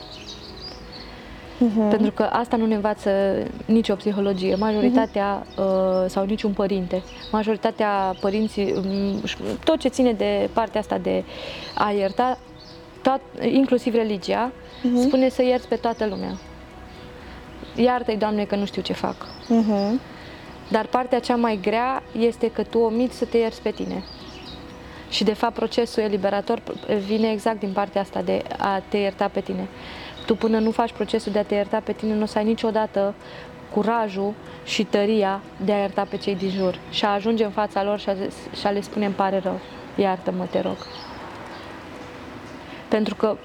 Pentru 1.90 2.10
că 2.10 2.22
asta 2.22 2.56
nu 2.56 2.66
ne 2.66 2.74
învață 2.74 3.10
nicio 3.64 3.94
psihologie. 3.94 4.54
Majoritatea, 4.54 5.46
uh, 5.58 5.64
sau 6.06 6.24
niciun 6.24 6.52
părinte, 6.52 7.02
majoritatea 7.32 8.14
părinții, 8.20 8.72
um, 8.76 9.24
și 9.24 9.36
tot 9.64 9.78
ce 9.78 9.88
ține 9.88 10.12
de 10.12 10.48
partea 10.52 10.80
asta 10.80 10.98
de 10.98 11.24
a 11.74 11.90
ierta, 11.90 12.38
toat, 13.02 13.20
inclusiv 13.50 13.94
religia, 13.94 14.52
spune 14.96 15.28
să 15.28 15.42
ierți 15.42 15.68
pe 15.68 15.76
toată 15.76 16.06
lumea. 16.06 16.38
Iartă-i, 17.76 18.16
Doamne, 18.16 18.44
că 18.44 18.56
nu 18.56 18.64
știu 18.64 18.82
ce 18.82 18.92
fac. 18.92 19.16
Uh-huh. 19.16 20.00
Dar 20.70 20.86
partea 20.86 21.20
cea 21.20 21.36
mai 21.36 21.58
grea 21.62 22.02
este 22.18 22.50
că 22.50 22.62
tu 22.62 22.78
omiți 22.78 23.16
să 23.16 23.24
te 23.24 23.38
ierți 23.38 23.62
pe 23.62 23.70
tine. 23.70 24.04
Și 25.08 25.24
de 25.24 25.32
fapt 25.32 25.54
procesul 25.54 26.02
eliberator 26.02 26.62
vine 27.06 27.30
exact 27.30 27.58
din 27.58 27.72
partea 27.72 28.00
asta 28.00 28.22
de 28.22 28.42
a 28.58 28.82
te 28.88 28.96
ierta 28.96 29.28
pe 29.28 29.40
tine. 29.40 29.68
Tu 30.26 30.34
până 30.34 30.58
nu 30.58 30.70
faci 30.70 30.92
procesul 30.92 31.32
de 31.32 31.38
a 31.38 31.44
te 31.44 31.54
ierta 31.54 31.80
pe 31.84 31.92
tine, 31.92 32.14
nu 32.14 32.22
o 32.22 32.26
să 32.26 32.38
ai 32.38 32.44
niciodată 32.44 33.14
curajul 33.72 34.34
și 34.64 34.84
tăria 34.84 35.40
de 35.64 35.72
a 35.72 35.78
ierta 35.78 36.06
pe 36.10 36.16
cei 36.16 36.34
din 36.34 36.50
jur. 36.50 36.78
Și 36.90 37.04
a 37.04 37.08
ajunge 37.08 37.44
în 37.44 37.50
fața 37.50 37.82
lor 37.82 37.98
și 37.98 38.08
a, 38.08 38.14
și 38.58 38.66
a 38.66 38.70
le 38.70 38.80
spune 38.80 39.04
îmi 39.04 39.14
pare 39.14 39.38
rău, 39.38 39.60
iartă-mă, 39.96 40.44
te 40.50 40.60
rog. 40.60 40.76
Pentru 42.88 43.14
că 43.14 43.36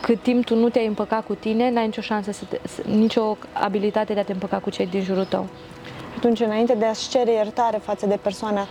cât 0.00 0.22
timp 0.22 0.44
tu 0.44 0.54
nu 0.54 0.68
te-ai 0.68 0.86
împăcat 0.86 1.26
cu 1.26 1.34
tine, 1.34 1.70
n-ai 1.70 1.84
nicio 1.84 2.00
șansă, 2.00 2.32
să 2.32 2.44
te, 2.48 2.60
să, 2.62 2.82
nicio 2.86 3.36
abilitate 3.52 4.12
de 4.12 4.20
a 4.20 4.24
te 4.24 4.32
împăca 4.32 4.58
cu 4.58 4.70
cei 4.70 4.86
din 4.86 5.02
jurul 5.02 5.24
tău. 5.24 5.46
Atunci, 6.16 6.40
înainte 6.40 6.74
de 6.74 6.84
a-ți 6.84 7.08
cere 7.08 7.32
iertare 7.32 7.78
față 7.82 8.06
de 8.06 8.18
persoana 8.22 8.66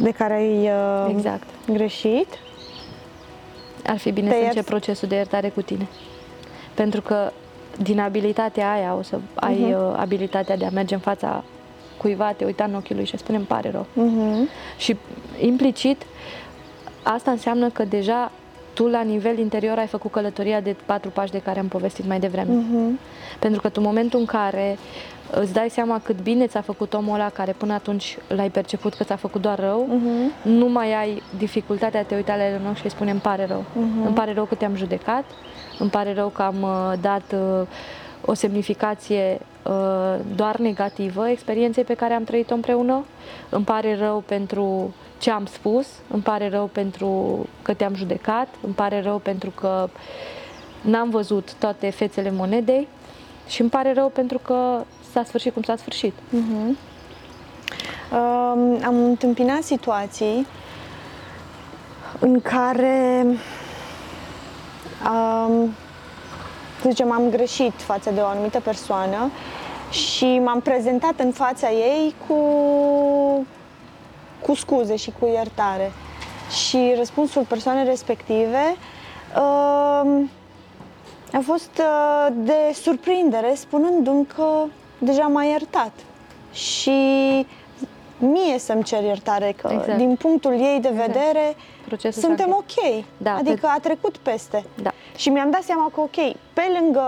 de 0.00 0.10
care 0.10 0.34
ai 0.34 0.58
uh, 0.68 1.06
Exact. 1.16 1.46
greșit, 1.72 2.26
Ar 3.86 3.96
fi 3.98 4.10
bine 4.12 4.26
Te 4.28 4.32
să 4.32 4.38
ierți? 4.40 4.56
începi 4.56 4.70
procesul 4.74 5.08
de 5.08 5.14
iertare 5.14 5.48
cu 5.48 5.62
tine. 5.62 5.86
Pentru 6.74 7.00
că 7.00 7.32
din 7.82 8.00
abilitatea 8.00 8.72
aia 8.72 8.94
o 8.94 9.02
să 9.02 9.18
ai 9.34 9.54
Mhm. 9.54 9.70
uh, 9.72 9.94
abilitatea 9.96 10.56
de 10.56 10.64
a 10.64 10.70
merge 10.70 10.94
în 10.94 11.00
fața 11.00 11.44
cuiva, 11.96 12.32
te 12.32 12.44
uita 12.44 12.64
în 12.64 12.74
ochii 12.74 12.94
lui 12.94 13.04
și 13.04 13.14
a 13.14 13.18
spune 13.18 13.36
îmi 13.36 13.46
pare 13.46 13.70
rău. 13.70 13.86
uh-huh. 13.92 14.48
Și 14.78 14.96
implicit 15.40 16.02
asta 17.02 17.30
înseamnă 17.30 17.68
că 17.70 17.84
deja 17.84 18.32
tu 18.74 18.86
la 18.86 19.02
nivel 19.02 19.38
interior 19.38 19.78
ai 19.78 19.86
făcut 19.86 20.10
călătoria 20.10 20.60
de 20.60 20.76
patru 20.86 21.10
pași 21.10 21.32
de 21.32 21.38
care 21.38 21.58
am 21.58 21.68
povestit 21.68 22.06
mai 22.06 22.20
devreme. 22.20 22.52
Uh-huh. 22.52 23.00
Pentru 23.38 23.60
că 23.60 23.68
tu 23.68 23.74
în 23.76 23.86
momentul 23.86 24.18
în 24.18 24.26
care 24.26 24.78
îți 25.30 25.52
dai 25.52 25.70
seama 25.70 26.00
cât 26.04 26.22
bine 26.22 26.46
ți-a 26.46 26.60
făcut 26.60 26.94
omul 26.94 27.14
ăla 27.14 27.28
care 27.28 27.52
până 27.52 27.72
atunci 27.72 28.18
l-ai 28.28 28.50
perceput 28.50 28.94
că 28.94 29.04
ți-a 29.04 29.16
făcut 29.16 29.40
doar 29.40 29.58
rău, 29.58 29.88
Uh-huh. 29.88 30.42
nu 30.42 30.68
mai 30.68 30.94
ai 30.94 31.22
dificultatea 31.38 31.90
de 31.90 31.98
a 31.98 32.04
te 32.04 32.14
uita 32.14 32.36
la 32.36 32.46
el 32.46 32.60
în 32.62 32.68
ochi 32.68 32.76
și 32.76 32.84
îi 32.84 32.90
spune 32.90 33.10
îmi 33.10 33.20
pare 33.20 33.46
rău. 33.46 33.64
Mhm. 33.72 34.06
Îmi 34.06 34.14
pare 34.14 34.32
rău 34.32 34.44
că 34.44 34.54
te-am 34.54 34.74
judecat, 34.74 35.24
îmi 35.78 35.90
pare 35.90 36.12
rău 36.14 36.28
că 36.28 36.42
am 36.42 36.62
uh, 36.62 36.92
dat 37.00 37.34
uh, 37.34 37.66
o 38.24 38.34
semnificație 38.34 39.38
uh, 39.62 40.18
doar 40.36 40.56
negativă 40.56 41.28
experienței 41.28 41.84
pe 41.84 41.94
care 41.94 42.14
am 42.14 42.24
trăit-o 42.24 42.54
împreună. 42.54 43.04
Îmi 43.48 43.64
pare 43.64 43.96
rău 43.96 44.22
pentru 44.26 44.94
ce 45.22 45.30
am 45.30 45.46
spus, 45.46 45.86
îmi 46.10 46.22
pare 46.22 46.48
rău 46.48 46.66
pentru 46.66 47.38
că 47.62 47.74
te-am 47.74 47.94
judecat, 47.94 48.48
îmi 48.62 48.74
pare 48.74 49.00
rău 49.00 49.18
pentru 49.18 49.50
că 49.50 49.88
n-am 50.80 51.10
văzut 51.10 51.54
toate 51.54 51.90
fețele 51.90 52.30
monedei 52.30 52.88
și 53.48 53.60
îmi 53.60 53.70
pare 53.70 53.92
rău 53.92 54.08
pentru 54.08 54.38
că 54.38 54.84
s-a 55.12 55.24
sfârșit 55.24 55.52
cum 55.52 55.62
s-a 55.62 55.76
sfârșit. 55.76 56.12
Um, 56.32 56.48
am 58.84 59.04
întâmpinat 59.04 59.62
situații 59.62 60.46
în 62.18 62.40
care 62.40 63.24
um, 65.10 65.74
să 66.80 66.88
zicem, 66.88 67.12
am 67.12 67.30
greșit 67.30 67.72
față 67.76 68.10
de 68.10 68.20
o 68.20 68.26
anumită 68.26 68.60
persoană 68.60 69.30
și 69.90 70.38
m-am 70.44 70.60
prezentat 70.60 71.20
în 71.20 71.32
fața 71.32 71.70
ei 71.70 72.14
cu, 72.26 72.36
cu 74.46 74.54
scuze 74.54 74.96
și 74.96 75.12
cu 75.18 75.26
iertare. 75.26 75.92
Și 76.66 76.94
răspunsul 76.96 77.44
persoanei 77.48 77.84
respective 77.84 78.76
um, 79.36 80.30
a 81.32 81.40
fost 81.42 81.70
uh, 81.78 82.32
de 82.34 82.74
surprindere, 82.74 83.52
spunându-mi 83.54 84.26
că 84.26 84.64
deja 84.98 85.22
m-a 85.26 85.42
iertat. 85.42 85.92
Și 86.52 86.90
mie 88.18 88.58
să-mi 88.58 88.82
cer 88.82 89.02
iertare, 89.02 89.54
că 89.62 89.68
Exact. 89.72 89.98
din 89.98 90.14
punctul 90.14 90.52
ei 90.52 90.78
de 90.80 90.88
Exact. 90.88 91.06
vedere 91.06 91.56
Procesul 91.84 92.22
s-a 92.22 92.26
suntem 92.26 92.56
încheiat. 92.58 92.98
ok. 92.98 93.04
Da, 93.16 93.34
adică 93.34 93.66
a 93.66 93.78
trecut 93.78 94.16
peste. 94.16 94.64
Da. 94.82 94.90
Și 95.16 95.28
mi-am 95.28 95.50
dat 95.50 95.62
seama 95.62 95.90
că, 95.94 96.00
ok, 96.00 96.16
pe 96.52 96.62
lângă 96.80 97.02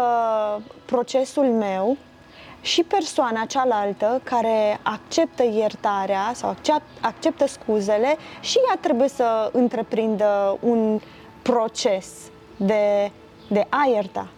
procesul 0.85 1.44
meu, 1.44 1.97
și 2.64 2.83
persoana 2.83 3.44
cealaltă 3.44 4.20
care 4.22 4.79
acceptă 4.83 5.42
iertarea 5.53 6.33
sau 6.35 6.50
accept, 6.50 6.83
acceptă 7.00 7.46
scuzele 7.46 8.16
și 8.40 8.59
ea 8.68 8.79
trebuie 8.81 9.09
să 9.09 9.50
întreprindă 9.53 10.59
un 10.61 11.00
proces 11.42 12.09
de, 12.57 13.11
de 13.48 13.66
a 13.68 13.88
ierta 13.92 14.29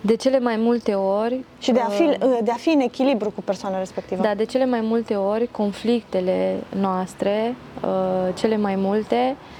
De 0.00 0.16
cele 0.16 0.38
mai 0.38 0.56
multe 0.56 0.94
ori 0.94 1.44
și 1.58 1.72
de 1.72 1.80
a, 1.80 1.88
fi, 1.88 2.02
uh, 2.02 2.38
de 2.42 2.50
a 2.50 2.54
fi 2.54 2.68
în 2.68 2.80
echilibru 2.80 3.30
cu 3.30 3.40
persoana 3.40 3.78
respectivă. 3.78 4.22
Da, 4.22 4.34
de 4.34 4.44
cele 4.44 4.66
mai 4.66 4.80
multe 4.80 5.14
ori, 5.14 5.46
conflictele 5.50 6.56
noastre, 6.80 7.56
uh, 7.82 8.34
cele 8.34 8.56
mai 8.56 8.74
multe, 8.76 9.36
uh, 9.38 9.55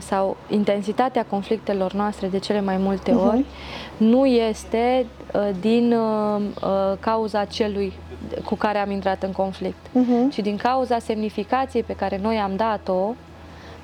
sau 0.00 0.36
intensitatea 0.48 1.24
conflictelor 1.24 1.92
noastre 1.92 2.26
de 2.28 2.38
cele 2.38 2.60
mai 2.60 2.76
multe 2.76 3.12
Mhm. 3.12 3.26
ori, 3.26 3.44
nu 3.96 4.26
este 4.26 5.06
uh, 5.34 5.40
din 5.60 5.92
uh, 5.92 6.40
uh, 6.62 6.96
cauza 7.00 7.44
celui 7.44 7.92
cu 8.44 8.54
care 8.54 8.78
am 8.78 8.90
intrat 8.90 9.22
în 9.22 9.32
conflict, 9.32 9.86
Mhm. 9.92 10.28
ci 10.30 10.38
din 10.38 10.56
cauza 10.56 10.98
semnificației 10.98 11.82
pe 11.82 11.92
care 11.92 12.18
noi 12.22 12.36
am 12.36 12.56
dat-o, 12.56 13.14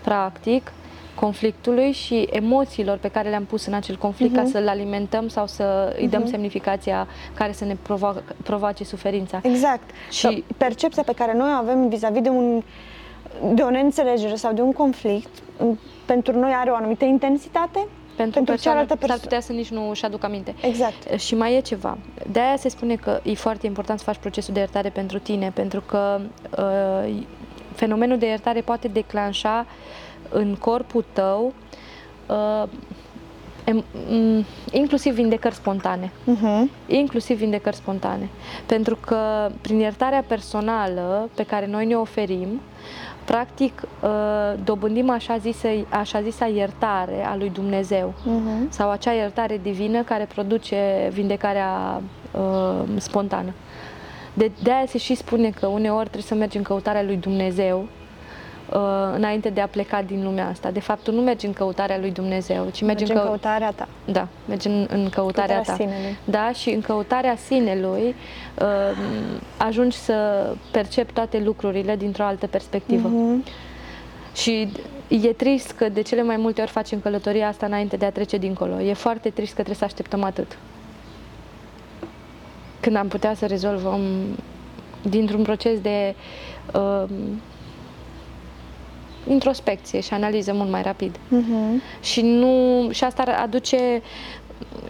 practic, 0.03 0.73
conflictului 1.15 1.93
și 1.93 2.29
emoțiilor 2.33 2.97
pe 2.97 3.09
care 3.09 3.29
le-am 3.29 3.45
pus 3.45 3.67
în 3.67 3.73
acel 3.75 3.97
conflict 3.97 4.35
ca 4.37 4.45
să-l 4.45 4.69
alimentăm 4.69 5.29
sau 5.29 5.47
să 5.47 5.97
îi 5.99 6.09
dăm 6.09 6.27
semnificația 6.27 7.07
care 7.35 7.53
să 7.53 7.65
ne 7.65 7.75
provo- 7.75 8.23
provoace 8.43 8.85
suferința. 8.85 9.41
Exact. 9.43 9.91
Și- 10.11 10.27
Și 10.29 10.45
percepția 10.57 11.03
pe 11.03 11.13
care 11.13 11.35
noi 11.37 11.49
o 11.51 11.57
avem 11.57 11.89
vis-a-vis 11.89 12.23
de, 12.23 12.29
un, 12.29 12.63
de 13.55 13.63
o 13.63 13.71
neînțelegere 13.71 14.35
sau 14.35 14.53
de 14.53 14.61
un 14.61 14.73
conflict, 14.73 15.43
m, 15.59 15.79
pentru 16.05 16.39
noi 16.39 16.53
are 16.53 16.71
o 16.71 16.75
anumită 16.75 17.05
intensitate, 17.05 17.79
Pentru, 18.17 18.35
pentru 18.35 18.53
persoană, 18.53 18.59
cealaltă 18.79 18.89
s-ar 18.89 18.99
persoană. 18.99 19.21
putea 19.21 19.41
să 19.41 19.53
nici 19.53 19.71
nu 19.71 19.91
își 19.91 20.05
aduc 20.05 20.25
aminte. 20.25 20.55
Exact. 20.61 21.19
Și 21.21 21.35
mai 21.35 21.55
e 21.57 21.61
ceva. 21.61 21.99
De 22.31 22.41
aia 22.41 22.57
se 22.57 22.69
spune 22.69 22.95
că 22.95 23.21
e 23.23 23.35
foarte 23.35 23.67
important 23.67 23.99
să 23.99 24.05
faci 24.05 24.17
procesul 24.17 24.55
de 24.55 24.61
iertare 24.61 24.89
pentru 24.89 25.19
tine, 25.19 25.51
pentru 25.55 25.81
că 25.81 26.21
uh, 26.59 27.23
fenomenul 27.75 28.19
de 28.19 28.27
iertare 28.27 28.61
poate 28.61 28.89
declanșa 28.89 29.67
în 30.31 30.55
corpul 30.61 31.05
tău 31.13 31.53
uh, 32.29 32.69
em, 33.65 33.85
m, 34.11 34.45
inclusiv 34.73 35.15
vindecări 35.15 35.55
spontane. 35.55 36.11
Mhm. 36.25 36.71
Inclusiv 36.87 37.37
vindecări 37.39 37.77
spontane. 37.77 38.29
Pentru 38.67 38.97
că 38.97 39.51
prin 39.61 39.79
iertarea 39.79 40.25
personală 40.27 41.29
pe 41.35 41.43
care 41.43 41.67
noi 41.67 41.87
ne 41.87 41.95
oferim, 41.97 42.61
practic 43.25 43.83
uh, 44.03 44.11
dobândim 44.65 45.11
așa, 45.11 45.37
zisă, 45.39 45.69
așa 45.89 46.23
zisa 46.23 46.47
iertare 46.47 47.25
a 47.27 47.37
lui 47.37 47.51
Dumnezeu 47.51 48.15
Mhm. 48.25 48.71
sau 48.71 48.91
acea 48.91 49.13
iertare 49.13 49.61
divină 49.63 50.03
care 50.03 50.29
produce 50.35 51.09
vindecarea 51.13 52.03
uh, 52.33 52.83
spontană. 52.97 53.53
De, 54.35 54.51
de 54.63 54.73
aia 54.73 54.87
se 54.87 54.99
și 54.99 55.15
spune 55.15 55.51
că 55.51 55.67
uneori 55.67 56.03
trebuie 56.09 56.23
să 56.23 56.35
mergi 56.35 56.57
în 56.57 56.63
căutarea 56.63 57.03
lui 57.03 57.17
Dumnezeu 57.17 57.79
uh, 57.79 57.89
înainte 59.15 59.49
de 59.49 59.61
a 59.61 59.67
pleca 59.67 60.03
din 60.03 60.25
lumea 60.25 60.49
asta. 60.49 60.71
De 60.71 60.81
fapt, 60.81 61.03
tu 61.03 61.13
nu 61.13 61.21
mergi 61.21 61.47
în 61.47 61.53
căutarea 61.53 61.99
lui 61.99 62.11
Dumnezeu, 62.11 62.63
ci 62.73 62.83
mergi, 62.83 62.85
Mergi 62.85 63.13
în 63.13 63.17
cău- 63.19 63.27
căutarea 63.27 63.71
ta. 63.71 63.89
Da, 64.05 64.29
mergi 64.49 64.67
în, 64.67 64.87
în 64.91 65.09
căutarea, 65.09 65.55
Căutarea 65.57 65.63
ta. 65.63 65.75
sinelui. 65.75 66.17
Da, 66.25 66.53
și 66.53 66.71
în 66.71 66.81
căutarea 66.81 67.37
sinelui 67.37 68.15
uh, 68.61 68.67
ajungi 69.57 69.97
să 69.97 70.49
percepi 70.71 71.13
toate 71.13 71.39
lucrurile 71.45 71.97
dintr-o 71.97 72.25
altă 72.25 72.47
perspectivă. 72.47 73.09
Mhm. 73.09 73.45
Și 74.35 74.69
e 75.09 75.33
trist 75.33 75.71
că 75.73 75.89
de 75.89 76.01
cele 76.03 76.23
mai 76.23 76.37
multe 76.37 76.61
ori 76.61 76.71
facem 76.71 77.01
călătoria 77.01 77.49
asta 77.49 77.67
înainte 77.67 77.97
de 77.97 78.05
a 78.05 78.11
trece 78.11 78.37
dincolo. 78.37 78.81
E 78.81 78.93
foarte 78.93 79.29
trist 79.31 79.49
că 79.51 79.55
trebuie 79.55 79.77
să 79.77 79.85
așteptăm 79.85 80.23
atât. 80.23 80.59
Când 82.81 82.97
am 82.97 83.09
putea 83.09 83.35
să 83.35 83.47
rezolvăm 83.47 84.01
dintr-un 85.03 85.43
proces 85.43 85.81
de 85.81 86.15
uh, 86.75 87.05
introspecție 89.29 90.01
și 90.01 90.13
analiză 90.15 90.53
mult 90.53 90.71
mai 90.71 90.83
rapid. 90.83 91.17
Mhm. 91.29 91.83
Și, 92.03 92.21
nu, 92.23 92.89
și 92.93 93.05
asta 93.05 93.23
aduce 93.43 94.03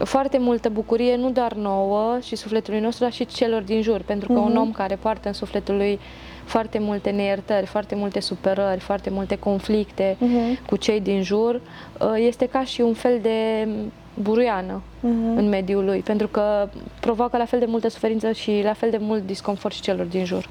foarte 0.04 0.38
multă 0.38 0.68
bucurie, 0.68 1.16
nu 1.16 1.30
doar 1.30 1.52
nouă 1.52 2.18
și 2.22 2.36
sufletului 2.36 2.80
nostru, 2.80 3.02
dar 3.04 3.12
și 3.12 3.26
celor 3.26 3.62
din 3.62 3.82
jur. 3.82 4.00
Pentru 4.00 4.32
că 4.32 4.38
un 4.38 4.56
om 4.56 4.70
care 4.72 4.94
poartă 4.94 5.28
în 5.28 5.34
sufletul 5.34 5.76
lui 5.76 5.98
foarte 6.44 6.78
multe 6.78 7.10
neiertări, 7.10 7.66
foarte 7.66 7.94
multe 7.94 8.20
supărări, 8.20 8.80
foarte 8.80 9.10
multe 9.10 9.36
conflicte 9.38 10.16
Mhm. 10.18 10.64
cu 10.66 10.76
cei 10.76 11.00
din 11.00 11.22
jur, 11.22 11.54
uh, 12.00 12.12
este 12.16 12.46
ca 12.46 12.64
și 12.64 12.80
un 12.80 12.94
fel 12.94 13.18
de 13.22 13.68
buruiană 14.14 14.82
Mhm. 15.00 15.36
în 15.36 15.48
mediul 15.48 15.84
lui, 15.84 16.00
pentru 16.00 16.28
că 16.28 16.68
provoacă 17.00 17.36
la 17.36 17.44
fel 17.44 17.58
de 17.58 17.64
multă 17.64 17.88
suferință 17.88 18.32
și 18.32 18.60
la 18.64 18.72
fel 18.72 18.90
de 18.90 18.98
mult 19.00 19.26
disconfort 19.26 19.74
și 19.74 19.80
celor 19.80 20.06
din 20.06 20.24
jur. 20.24 20.48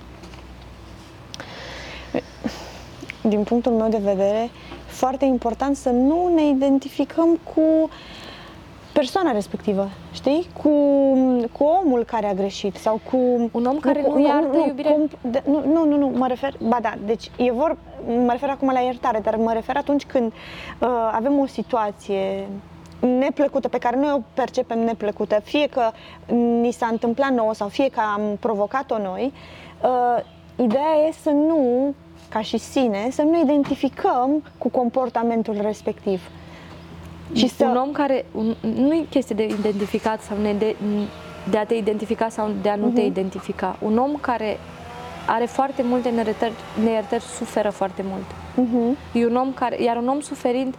Din 3.27 3.43
punctul 3.43 3.71
meu 3.71 3.89
de 3.89 3.97
vedere, 3.97 4.49
foarte 4.86 5.25
important 5.25 5.75
să 5.75 5.89
nu 5.89 6.31
ne 6.36 6.47
identificăm 6.47 7.39
cu 7.53 7.89
persoana 8.93 9.31
respectivă, 9.31 9.89
știi? 10.12 10.47
Cu, 10.62 10.69
cu 11.51 11.63
omul 11.63 12.03
care 12.03 12.25
a 12.25 12.33
greșit 12.33 12.75
sau 12.75 12.99
cu... 13.12 13.17
Un 13.51 13.65
om 13.65 13.79
care 13.79 14.01
cu- 14.01 14.13
nu 14.13 14.27
iartă, 14.27 14.57
iubire? 14.67 14.89
Cu, 14.89 15.07
de, 15.21 15.43
nu, 15.45 15.63
nu, 15.65 15.86
nu, 15.86 15.97
nu, 15.97 16.07
mă 16.07 16.27
refer... 16.27 16.53
Ba 16.67 16.77
da, 16.81 16.93
deci 17.05 17.31
e 17.38 17.51
vor, 17.51 17.77
mă 18.25 18.31
refer 18.31 18.49
acum 18.49 18.69
la 18.73 18.79
iertare, 18.79 19.19
dar 19.19 19.36
mă 19.36 19.53
refer 19.53 19.77
atunci 19.77 20.05
când 20.05 20.31
uh, 20.31 20.88
avem 21.12 21.39
o 21.39 21.45
situație 21.45 22.47
neplăcută, 22.99 23.67
pe 23.67 23.77
care 23.77 23.95
noi 23.95 24.12
o 24.15 24.21
percepem 24.33 24.79
neplăcută, 24.79 25.39
fie 25.43 25.67
că 25.67 25.91
ni 26.62 26.71
s-a 26.71 26.88
întâmplat 26.91 27.31
nouă 27.31 27.53
sau 27.53 27.67
fie 27.67 27.89
că 27.89 27.99
am 28.13 28.21
provocat-o 28.39 28.97
noi, 28.97 29.33
uh, 29.83 30.23
ideea 30.55 31.07
e 31.07 31.12
să 31.21 31.29
nu, 31.29 31.93
ca 32.34 32.41
și 32.41 32.58
sine, 32.58 33.08
să 33.12 33.22
nu 33.22 33.41
identificăm 33.41 34.43
cu 34.58 34.69
comportamentul 34.69 35.58
respectiv. 35.62 36.22
Și 37.34 37.48
să... 37.48 37.65
Un 37.65 37.76
om 37.76 37.91
care, 37.91 38.26
un, 38.32 38.56
nu 38.76 38.93
e 38.93 39.06
chestie 39.10 39.36
de 39.36 39.43
identificat 39.43 40.22
sau 40.22 40.38
ne 40.38 40.54
de, 40.54 40.76
de 41.50 41.58
a 41.58 41.65
te 41.65 41.74
identifica 41.74 42.30
sau 42.30 42.52
de 42.62 42.69
a 42.69 42.76
nu 42.76 42.89
te 42.89 43.02
identifica. 43.02 43.76
Un 43.82 43.98
om 43.98 44.15
care 44.22 44.58
are 45.28 45.46
foarte 45.46 45.84
multe 45.84 46.10
neiertări, 46.10 46.54
neiertări 46.84 47.24
suferă 47.24 47.69
foarte 47.69 48.04
mult. 48.10 48.26
Mhm. 48.56 48.98
E 49.13 49.26
un 49.26 49.36
om 49.36 49.54
care, 49.54 49.84
iar 49.84 49.98
un 49.98 50.08
om 50.08 50.19
suferind 50.19 50.76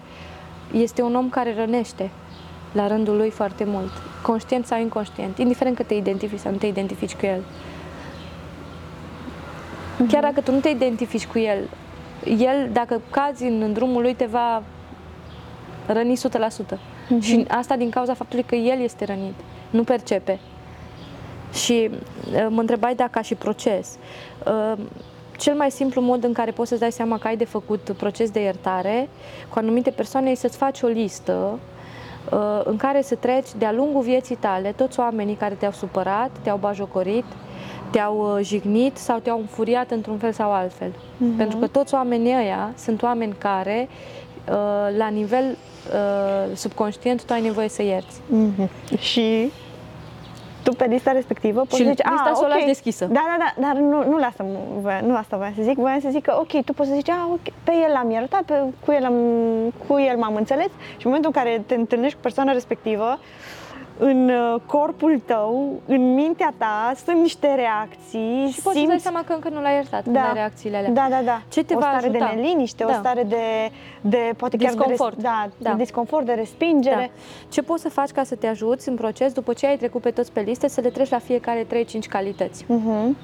este 0.73 1.03
un 1.03 1.15
om 1.15 1.29
care 1.29 1.55
rănește 1.55 2.11
la 2.73 2.87
rândul 2.87 3.17
lui 3.17 3.31
foarte 3.31 3.65
mult, 3.65 3.91
conștient 4.23 4.67
sau 4.67 4.81
inconștient, 4.81 5.39
indiferent 5.39 5.77
că 5.77 5.83
te 5.83 5.95
identifici 5.95 6.39
sau 6.39 6.51
nu 6.51 6.59
te 6.59 6.67
identifici 6.67 7.15
cu 7.15 7.27
el. 7.27 7.43
Chiar 10.09 10.23
dacă 10.23 10.41
tu 10.41 10.53
nu 10.53 10.61
te 10.61 10.69
identifici 10.69 11.27
cu 11.27 11.39
el, 11.39 11.69
el, 12.39 12.69
dacă 12.73 13.01
cazi 13.11 13.45
în, 13.45 13.63
în 13.63 13.73
drumul 13.73 14.03
lui, 14.03 14.15
te 14.15 14.25
va 14.25 14.63
răni 15.87 16.19
100%. 16.19 16.79
Și 17.21 17.45
asta 17.49 17.77
din 17.77 17.91
cauza 17.91 18.15
faptului 18.15 18.45
că 18.45 18.55
el 18.55 18.81
este 18.81 19.05
rănit, 19.05 19.35
nu 19.71 19.85
percepe. 19.85 20.39
Și 21.53 21.91
uh, 21.91 22.47
mă 22.49 22.61
întrebai 22.61 22.95
dacă 22.95 23.11
ca 23.13 23.23
și 23.23 23.35
proces. 23.35 23.99
uh, 24.47 24.79
Cel 25.39 25.55
mai 25.55 25.71
simplu 25.71 26.01
mod 26.01 26.25
în 26.25 26.33
care 26.33 26.51
poți 26.51 26.69
să-ți 26.69 26.81
dai 26.81 26.93
seama 26.93 27.19
că 27.19 27.27
ai 27.27 27.37
de 27.37 27.45
făcut 27.45 27.95
proces 27.97 28.31
de 28.31 28.41
iertare 28.41 29.09
cu 29.49 29.59
anumite 29.59 29.91
persoane 29.91 30.31
e 30.31 30.35
să-ți 30.35 30.57
faci 30.57 30.83
o 30.83 30.87
listă 30.87 31.33
uh, 31.53 31.59
în 32.65 32.77
care 32.77 33.03
să 33.03 33.15
treci 33.15 33.49
de-a 33.59 33.73
lungul 33.73 34.03
vieții 34.03 34.35
tale 34.37 34.73
toți 34.77 35.01
oamenii 35.01 35.35
care 35.35 35.55
te-au 35.55 35.73
supărat, 35.73 36.31
te-au 36.43 36.57
bajocorit, 36.57 37.25
te-au 37.95 38.37
uh, 38.37 38.45
jignit 38.45 38.97
sau 38.97 39.19
te-au 39.19 39.39
înfuriat 39.39 39.91
într-un 39.91 40.19
fel 40.19 40.33
sau 40.33 40.53
altfel. 40.53 40.93
Pentru 41.37 41.59
că 41.59 41.67
toți 41.67 41.95
oamenii 41.95 42.35
ăia 42.35 42.73
sunt 42.77 43.03
oameni 43.03 43.35
care, 43.39 43.89
uh, 44.49 44.97
la 44.97 45.09
nivel 45.09 45.45
uh, 45.45 46.57
subconștient, 46.57 47.25
tu 47.25 47.33
ai 47.33 47.41
nevoie 47.41 47.69
să 47.69 47.83
ierți. 47.83 48.21
Mhm. 48.27 48.71
Și 48.99 49.51
tu 50.65 50.73
pe 50.75 50.85
lista 50.87 51.13
respectivă 51.13 51.61
poți 51.61 51.77
Și 51.77 51.83
să 51.83 51.89
zici, 51.89 51.99
lista 52.11 52.29
"Ah, 52.31 52.33
să 52.35 52.41
o 52.43 52.45
ok." 52.47 52.53
lași 52.53 52.67
deschisă. 52.67 53.05
Da, 53.05 53.21
da, 53.27 53.37
da, 53.39 53.67
dar 53.67 53.77
nu, 53.83 54.05
nu, 54.11 54.25
asta, 54.25 54.45
voia- 54.83 55.01
nu 55.07 55.17
asta 55.17 55.37
voiam 55.37 55.53
să 55.57 55.63
zic, 55.63 55.75
voiam 55.77 56.01
să 56.01 56.09
zic 56.11 56.23
că 56.23 56.37
ok, 56.39 56.65
tu 56.65 56.73
poți 56.73 56.89
să 56.89 56.95
zici, 56.95 57.09
ah, 57.09 57.25
ok, 57.33 57.41
pe 57.65 57.73
el 57.87 57.93
l-am 57.93 58.11
iertat, 58.11 58.43
pe, 58.43 58.55
cu, 58.85 58.93
el 58.93 59.05
am, 59.05 59.15
cu 59.89 60.01
el 60.01 60.17
m-am 60.17 60.35
înțeles 60.35 60.67
și 60.97 61.07
în 61.07 61.11
momentul 61.13 61.33
în 61.35 61.43
care 61.43 61.63
te 61.67 61.75
întâlnești 61.75 62.15
cu 62.15 62.21
persoana 62.23 62.53
respectivă, 62.53 63.19
în 63.99 64.29
uh, 64.29 64.61
corpul 64.67 65.21
tău, 65.27 65.81
în 65.87 66.15
mintea 66.15 66.55
ta, 66.59 66.93
sunt 67.07 67.21
niște 67.21 67.55
reacții, 67.55 68.49
Și 68.53 68.61
poți 68.63 68.79
să 68.79 68.85
dai 68.87 69.01
seama 69.01 69.23
că 69.27 69.33
încă 69.33 69.49
nu 69.49 69.61
l-ai 69.61 69.75
iertat 69.75 70.03
când 70.03 70.17
ai 70.17 70.33
reacțiile 70.33 70.77
alea. 70.77 70.91
Da, 70.91 71.07
da, 71.11 71.21
da. 71.25 71.43
Ce 71.49 71.65
te 71.65 71.75
o 71.75 71.79
va 71.79 71.83
stare 71.85 72.07
ajuta? 72.09 72.31
de 72.35 72.41
neliniște, 72.41 72.85
Da. 72.85 72.91
o 72.91 72.95
stare 72.95 73.23
de, 73.23 73.71
de 74.01 74.33
poate 74.37 74.57
chiar 74.57 74.71
Disconfort. 74.73 75.17
de, 75.17 75.23
res- 75.23 75.31
da, 75.33 75.49
Da. 75.59 75.71
de 75.71 75.83
disconfort, 75.83 76.27
de 76.27 76.33
respingere. 76.33 77.11
Da. 77.15 77.47
Ce 77.49 77.63
poți 77.63 77.83
să 77.83 77.89
faci 77.89 78.11
ca 78.11 78.23
să 78.25 78.35
te 78.35 78.47
ajuți 78.47 78.89
în 78.89 78.95
proces, 78.95 79.33
după 79.33 79.53
ce 79.53 79.67
ai 79.67 79.77
trecut 79.77 80.01
pe 80.03 80.11
toți 80.11 80.33
pe 80.33 80.41
liste, 80.41 80.69
să 80.69 80.81
le 80.81 80.89
treci 80.91 81.11
la 81.11 81.19
fiecare 81.19 81.65
3-5 81.65 82.09
calități? 82.09 82.65
Mhm. 82.69 83.17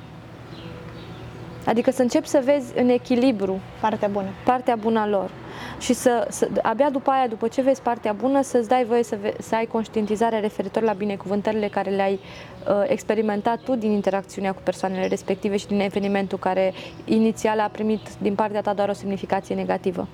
Adică 1.70 1.90
să 1.90 2.02
începi 2.02 2.26
să 2.26 2.42
vezi 2.44 2.78
în 2.78 2.88
echilibru 2.88 3.60
Partea 3.80 4.08
bună. 4.08 4.28
partea 4.44 4.76
bună 4.76 5.00
a 5.00 5.06
lor. 5.06 5.30
Și 5.78 5.92
să, 5.92 6.26
să, 6.28 6.48
abia 6.62 6.90
după 6.90 7.10
aia, 7.10 7.26
după 7.26 7.48
ce 7.48 7.62
vezi 7.62 7.82
partea 7.82 8.12
bună, 8.12 8.42
să-ți 8.42 8.68
dai 8.68 8.84
voie 8.84 9.02
să, 9.02 9.16
ve- 9.20 9.34
să 9.40 9.54
ai 9.54 9.66
conștientizare 9.66 10.40
referitor 10.40 10.82
la 10.82 10.92
binecuvântările 10.92 11.68
care 11.68 11.90
le-ai 11.90 12.12
uh, 12.12 12.82
experimentat 12.86 13.60
tu 13.60 13.74
din 13.74 13.90
interacțiunea 13.90 14.52
cu 14.52 14.60
persoanele 14.64 15.06
respective 15.06 15.56
și 15.56 15.66
din 15.66 15.80
evenimentul 15.80 16.38
care 16.38 16.72
inițial 17.04 17.60
a 17.60 17.68
primit 17.72 18.00
din 18.18 18.34
partea 18.34 18.60
ta 18.60 18.72
doar 18.72 18.88
o 18.88 18.92
semnificație 18.92 19.54
negativă. 19.54 20.08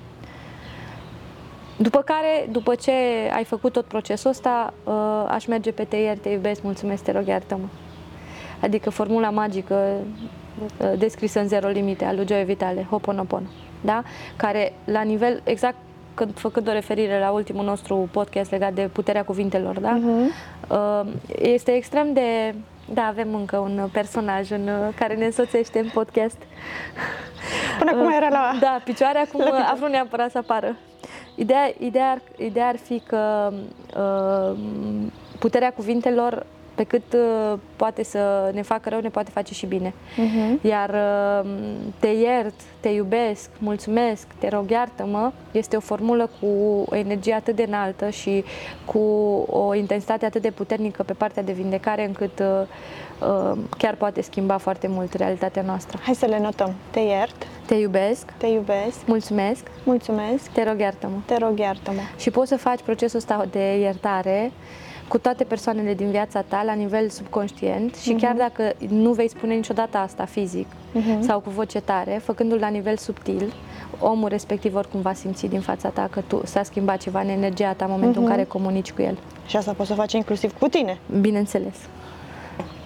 După 1.77 2.01
care, 2.01 2.47
după 2.51 2.75
ce 2.75 2.91
ai 3.33 3.43
făcut 3.43 3.71
tot 3.71 3.85
procesul 3.85 4.29
ăsta, 4.29 4.73
uh, 4.83 4.93
aș 5.27 5.45
merge 5.45 5.71
pe 5.71 5.83
te 5.83 5.95
ieri, 5.95 6.19
te 6.19 6.29
iubesc, 6.29 6.61
mulțumesc, 6.63 7.03
te 7.03 7.11
rog, 7.11 7.27
iartă-mă. 7.27 7.67
Adică 8.61 8.89
formula 8.89 9.29
magică 9.29 9.75
uh, 9.75 10.45
descrisă 10.97 11.39
în 11.39 11.47
zero 11.47 11.67
limite 11.67 12.05
a 12.05 12.13
lui 12.13 12.25
Joe 12.27 12.43
Vitale, 12.43 12.87
Hoponopono, 12.89 13.47
da? 13.81 14.03
Care 14.35 14.73
la 14.85 15.01
nivel 15.01 15.41
exact 15.43 15.75
când 16.13 16.37
făcând 16.37 16.67
o 16.67 16.71
referire 16.71 17.19
la 17.19 17.31
ultimul 17.31 17.65
nostru 17.65 18.09
podcast 18.11 18.51
legat 18.51 18.73
de 18.73 18.89
puterea 18.93 19.23
cuvintelor, 19.23 19.79
da? 19.79 19.99
Uh, 20.69 21.09
Este 21.41 21.71
extrem 21.71 22.13
de 22.13 22.53
da, 22.93 23.01
avem 23.01 23.35
încă 23.35 23.57
un 23.57 23.89
personaj 23.91 24.51
în, 24.51 24.67
uh, 24.67 24.93
care 24.95 25.15
ne 25.15 25.25
însoțește 25.25 25.79
în 25.79 25.89
podcast. 25.93 26.37
Până 27.79 27.91
acum 27.91 28.11
era 28.11 28.29
la... 28.29 28.57
Da, 28.59 28.81
picioare, 28.83 29.17
acum 29.17 29.41
a 29.71 29.75
vrut 29.77 29.89
neapărat 29.89 30.31
să 30.31 30.37
apară. 30.37 30.75
Ideea, 31.35 31.71
ideea, 31.79 32.09
ar, 32.09 32.21
ideea 32.37 32.67
ar 32.67 32.77
fi 32.77 32.99
că 32.99 33.51
uh, 33.97 34.57
puterea 35.39 35.73
cuvintelor, 35.73 36.45
pe 36.77 36.83
cât 36.83 37.13
uh, 37.13 37.59
poate 37.75 38.03
să 38.03 38.51
ne 38.53 38.61
facă 38.61 38.89
rău, 38.89 38.99
ne 38.99 39.09
poate 39.09 39.31
face 39.33 39.53
și 39.53 39.65
bine. 39.65 39.93
Mhm. 40.17 40.59
Iar 40.67 40.89
uh, 40.89 41.49
te 41.99 42.07
iert, 42.07 42.53
te 42.79 42.89
iubesc, 42.89 43.49
mulțumesc, 43.59 44.27
te 44.39 44.47
rog, 44.49 44.69
iartă-mă, 44.69 45.31
este 45.51 45.75
o 45.75 45.79
formulă 45.79 46.29
cu 46.39 46.47
o 46.89 46.95
energie 46.95 47.33
atât 47.33 47.55
de 47.55 47.63
înaltă 47.67 48.09
și 48.09 48.43
cu 48.85 48.99
o 49.49 49.73
intensitate 49.75 50.25
atât 50.25 50.41
de 50.41 50.51
puternică 50.51 51.03
pe 51.03 51.13
partea 51.13 51.43
de 51.43 51.51
vindecare, 51.51 52.05
încât 52.05 52.39
uh, 52.39 52.45
uh, 53.21 53.57
chiar 53.77 53.95
poate 53.95 54.21
schimba 54.21 54.57
foarte 54.57 54.87
mult 54.87 55.13
realitatea 55.13 55.61
noastră. 55.61 55.99
Hai 56.01 56.15
să 56.15 56.25
le 56.25 56.39
notăm. 56.39 56.73
Te 56.91 56.99
iert, 56.99 57.47
Te 57.65 57.75
iubesc, 57.75 58.31
te 58.37 58.47
iubesc, 58.47 59.05
mulțumesc, 59.05 59.63
mulțumesc, 59.83 60.49
te 60.51 60.63
rog, 60.63 60.79
iartă-mă. 60.79 61.17
te 61.25 61.37
rog 61.37 61.59
iartă-mă. 61.59 62.01
Și 62.17 62.29
poți 62.29 62.49
să 62.49 62.57
faci 62.57 62.79
procesul 62.81 63.17
ăsta 63.17 63.45
de 63.51 63.77
iertare 63.79 64.51
cu 65.07 65.17
toate 65.17 65.43
persoanele 65.43 65.93
din 65.93 66.09
viața 66.09 66.41
ta 66.41 66.63
la 66.63 66.73
nivel 66.73 67.09
subconștient 67.09 67.95
și 67.95 68.13
chiar 68.13 68.35
dacă 68.35 68.73
nu 68.87 69.11
vei 69.11 69.29
spune 69.29 69.53
niciodată 69.53 69.97
asta 69.97 70.25
fizic 70.25 70.67
sau 71.19 71.39
cu 71.39 71.49
voce 71.49 71.79
tare, 71.79 72.21
făcându-l 72.23 72.59
la 72.59 72.67
nivel 72.67 72.97
subtil, 72.97 73.53
omul 73.99 74.29
respectiv 74.29 74.75
oricum 74.75 75.01
va 75.01 75.13
simți 75.13 75.47
din 75.47 75.59
fața 75.59 75.89
ta 75.89 76.07
că 76.11 76.21
tu 76.27 76.41
s-a 76.45 76.63
schimbat 76.63 76.97
ceva 76.97 77.21
în 77.21 77.29
energia 77.29 77.73
ta 77.73 77.85
în 77.85 77.91
momentul 77.91 78.21
în 78.21 78.27
care 78.27 78.43
comunici 78.43 78.91
cu 78.91 79.01
el. 79.01 79.17
Și 79.45 79.57
asta 79.57 79.71
poți 79.71 79.89
să 79.89 79.95
faci 79.95 80.13
inclusiv 80.13 80.57
cu 80.59 80.67
tine. 80.67 80.97
Bineînțeles. 81.21 81.75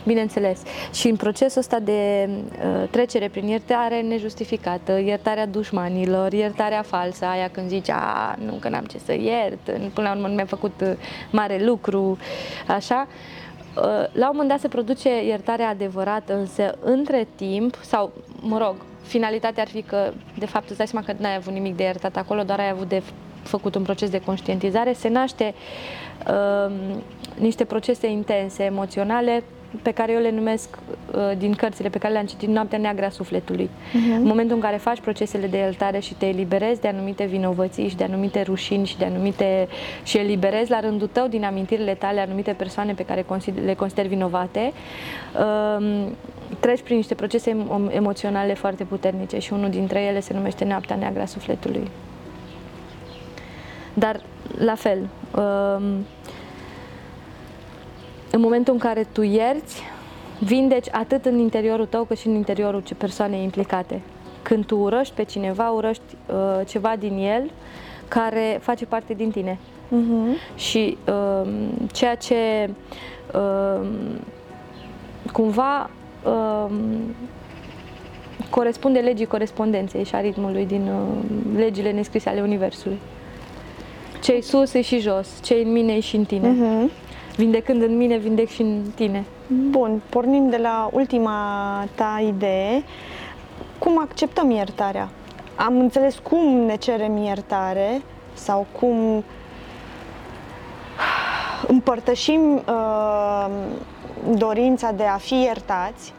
Bineînțeles. 0.05 0.61
Și 0.93 1.07
în 1.07 1.15
procesul 1.15 1.59
ăsta 1.59 1.79
de 1.79 2.29
uh, 2.29 2.89
trecere 2.89 3.27
prin 3.27 3.47
iertare 3.47 4.01
nejustificată, 4.01 4.99
iertarea 4.99 5.45
dușmanilor, 5.45 6.33
iertarea 6.33 6.81
falsă, 6.81 7.25
aia 7.25 7.49
când 7.51 7.67
zici, 7.67 7.89
a, 7.89 8.35
nu, 8.45 8.53
că 8.53 8.69
n-am 8.69 8.85
ce 8.85 8.97
să 9.05 9.13
iert, 9.13 9.63
până 9.93 10.07
la 10.07 10.11
urmă 10.11 10.27
nu 10.27 10.33
mi-a 10.33 10.45
făcut 10.45 10.81
uh, 10.81 10.91
mare 11.31 11.63
lucru, 11.63 12.17
așa, 12.67 13.07
uh, 13.07 13.83
la 14.11 14.25
un 14.29 14.31
moment 14.31 14.49
dat 14.49 14.59
se 14.59 14.67
produce 14.67 15.25
iertarea 15.25 15.69
adevărată, 15.69 16.35
însă 16.35 16.77
între 16.83 17.27
timp, 17.35 17.77
sau, 17.81 18.11
mă 18.39 18.57
rog, 18.57 18.75
finalitatea 19.01 19.63
ar 19.63 19.69
fi 19.69 19.81
că, 19.81 20.11
de 20.37 20.45
fapt, 20.45 20.69
îți 20.69 20.77
dai 20.77 20.87
seama 20.87 21.05
că 21.05 21.13
n-ai 21.17 21.35
avut 21.35 21.53
nimic 21.53 21.75
de 21.75 21.83
iertat 21.83 22.17
acolo, 22.17 22.43
doar 22.43 22.59
ai 22.59 22.69
avut 22.69 22.87
de 22.87 23.01
făcut 23.43 23.75
un 23.75 23.83
proces 23.83 24.09
de 24.09 24.21
conștientizare, 24.21 24.93
se 24.93 25.09
naște 25.09 25.53
uh, 26.27 26.73
niște 27.39 27.63
procese 27.65 28.07
intense, 28.07 28.63
emoționale, 28.63 29.43
pe 29.81 29.91
care 29.91 30.11
eu 30.11 30.19
le 30.19 30.31
numesc 30.31 30.77
uh, 31.15 31.37
din 31.37 31.53
cărțile 31.53 31.89
pe 31.89 31.97
care 31.97 32.13
le-am 32.13 32.25
citit 32.25 32.49
Noaptea 32.49 32.77
Neagră 32.77 33.05
a 33.05 33.09
Sufletului. 33.09 33.69
Uh-huh. 33.69 34.15
În 34.15 34.23
momentul 34.23 34.55
în 34.55 34.61
care 34.61 34.77
faci 34.77 34.99
procesele 34.99 35.47
de 35.47 35.57
iertare 35.57 35.99
și 35.99 36.13
te 36.13 36.25
eliberezi 36.25 36.81
de 36.81 36.87
anumite 36.87 37.25
vinovății 37.25 37.87
și 37.87 37.95
de 37.95 38.03
anumite 38.03 38.41
rușini 38.41 38.85
și 38.85 38.97
de 38.97 39.05
anumite 39.05 39.67
și 40.03 40.17
eliberezi 40.17 40.69
la 40.69 40.79
rândul 40.79 41.09
tău 41.11 41.27
din 41.27 41.43
amintirile 41.43 41.93
tale 41.93 42.19
anumite 42.19 42.51
persoane 42.51 42.93
pe 42.93 43.05
care 43.05 43.25
le 43.65 43.73
consideri 43.73 44.07
vinovate, 44.07 44.71
uh, 45.79 46.07
treci 46.59 46.81
prin 46.81 46.95
niște 46.95 47.15
procese 47.15 47.65
emoționale 47.89 48.53
foarte 48.53 48.83
puternice 48.83 49.39
și 49.39 49.53
unul 49.53 49.69
dintre 49.69 50.01
ele 50.01 50.19
se 50.19 50.33
numește 50.33 50.65
Noaptea 50.65 50.95
Neagră 50.95 51.21
a 51.21 51.25
Sufletului. 51.25 51.89
Dar, 53.93 54.21
la 54.57 54.75
fel, 54.75 55.07
uh, 55.35 55.83
în 58.31 58.41
momentul 58.41 58.73
în 58.73 58.79
care 58.79 59.07
tu 59.11 59.21
ierți, 59.21 59.81
vindeci 60.39 60.87
atât 60.91 61.25
în 61.25 61.37
interiorul 61.37 61.85
tău 61.85 62.03
cât 62.03 62.17
și 62.17 62.27
în 62.27 62.33
interiorul 62.33 62.83
persoanei 62.97 63.43
implicate. 63.43 64.01
Când 64.41 64.65
tu 64.65 64.77
urăști 64.77 65.13
pe 65.13 65.23
cineva, 65.23 65.69
urăști 65.69 66.03
uh, 66.27 66.67
ceva 66.67 66.95
din 66.99 67.17
el 67.17 67.51
care 68.07 68.59
face 68.61 68.85
parte 68.85 69.13
din 69.13 69.31
tine. 69.31 69.59
Uh-huh. 69.87 70.55
Și 70.55 70.97
uh, 71.07 71.49
ceea 71.91 72.15
ce 72.15 72.69
uh, 73.33 73.87
cumva 75.31 75.89
uh, 76.25 76.71
corespunde 78.49 78.99
legii 78.99 79.25
corespondenței 79.25 80.03
și 80.03 80.15
a 80.15 80.21
ritmului 80.21 80.65
din 80.65 80.87
uh, 80.87 81.57
legile 81.57 81.91
nescrise 81.91 82.29
ale 82.29 82.41
Universului. 82.41 82.99
Cei 84.21 84.41
sus 84.41 84.73
și 84.73 84.99
jos, 84.99 85.39
cei 85.43 85.63
în 85.63 85.71
mine 85.71 85.99
și 85.99 86.15
în 86.15 86.23
tine. 86.23 86.49
Uh-huh. 86.49 87.00
Vindecând 87.35 87.81
în 87.81 87.97
mine, 87.97 88.17
vindec 88.17 88.49
și 88.49 88.61
în 88.61 88.81
tine. 88.95 89.25
Bun, 89.47 90.01
pornim 90.09 90.49
de 90.49 90.57
la 90.57 90.89
ultima 90.91 91.87
ta 91.95 92.23
idee. 92.27 92.83
Cum 93.79 93.99
acceptăm 93.99 94.49
iertarea? 94.49 95.09
Am 95.55 95.79
înțeles 95.79 96.19
cum 96.19 96.55
ne 96.55 96.75
cerem 96.75 97.17
iertare 97.17 98.01
sau 98.33 98.67
cum 98.79 99.23
împărtășim 101.67 102.55
uh, 102.55 103.47
dorința 104.37 104.91
de 104.91 105.03
a 105.03 105.17
fi 105.17 105.41
iertați 105.41 106.13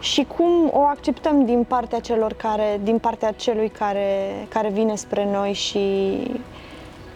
și 0.00 0.26
cum 0.36 0.70
o 0.72 0.80
acceptăm 0.80 1.44
din 1.44 1.64
partea 1.68 2.00
celor 2.00 2.32
care, 2.32 2.80
din 2.82 2.98
partea 2.98 3.32
celui 3.32 3.68
care, 3.68 4.30
care 4.48 4.68
vine 4.68 4.94
spre 4.94 5.28
noi 5.32 5.52
și 5.52 6.16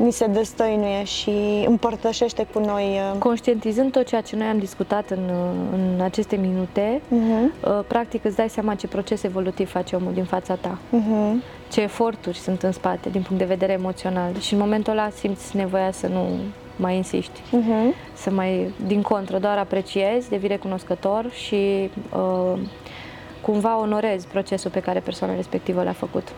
ni 0.02 0.12
se 0.12 0.26
destăinuie 0.26 1.04
și 1.04 1.64
împărtășește 1.66 2.46
cu 2.52 2.58
noi. 2.58 2.84
Uh, 2.84 3.18
Conștientizând 3.18 3.92
tot 3.92 4.06
ceea 4.06 4.20
ce 4.20 4.36
noi 4.36 4.46
am 4.46 4.58
discutat 4.58 5.10
în, 5.10 5.18
uh, 5.18 5.50
în 5.72 6.00
aceste 6.00 6.36
minute, 6.36 7.00
uh-huh. 7.00 7.86
practic 7.86 8.24
îți 8.24 8.36
dai 8.36 8.48
seama 8.48 8.74
ce 8.74 8.86
proces 8.86 9.22
evolutiv 9.22 9.70
face 9.70 9.96
omul 9.96 10.12
din 10.12 10.24
fața 10.24 10.54
ta, 10.54 10.78
uh-huh. 10.96 11.42
ce 11.70 11.80
eforturi 11.80 12.36
sunt 12.36 12.62
în 12.62 12.72
spate 12.72 13.08
din 13.08 13.22
punct 13.22 13.38
de 13.38 13.48
vedere 13.48 13.72
emoțional 13.72 14.38
și 14.38 14.52
în 14.52 14.58
momentul 14.58 14.92
ăla 14.92 15.10
simți 15.10 15.56
nevoia 15.56 15.90
să 15.90 16.06
nu 16.06 16.28
mai 16.76 16.96
insiști, 16.96 17.40
uh-huh. 17.40 18.12
să 18.14 18.30
mai, 18.30 18.74
din 18.86 19.02
contră, 19.02 19.38
doar 19.38 19.58
apreciezi, 19.58 20.28
devii 20.28 20.48
recunoscător 20.48 21.30
și 21.30 21.90
uh, 22.14 22.58
cumva 23.40 23.80
onorezi 23.80 24.26
procesul 24.26 24.70
pe 24.70 24.80
care 24.80 25.00
persoana 25.00 25.34
respectivă 25.34 25.82
l-a 25.82 25.92
făcut. 25.92 26.28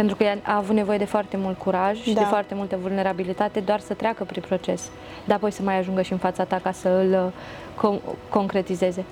Pentru 0.00 0.18
că 0.18 0.24
a 0.42 0.56
avut 0.56 0.74
nevoie 0.74 0.98
de 0.98 1.04
foarte 1.04 1.36
mult 1.36 1.58
curaj 1.58 2.00
și 2.00 2.12
da. 2.12 2.20
de 2.20 2.26
foarte 2.26 2.54
multă 2.54 2.78
vulnerabilitate 2.80 3.60
doar 3.60 3.80
să 3.80 3.94
treacă 3.94 4.24
prin 4.24 4.42
proces, 4.46 4.90
dar 5.24 5.36
apoi 5.36 5.50
să 5.50 5.62
mai 5.62 5.78
ajungă 5.78 6.02
și 6.02 6.12
în 6.12 6.18
fața 6.18 6.44
ta 6.44 6.60
ca 6.62 6.72
să 6.72 6.88
îl 6.88 7.12
uh, 7.12 7.32
con- 7.76 8.16
concretizeze. 8.28 9.04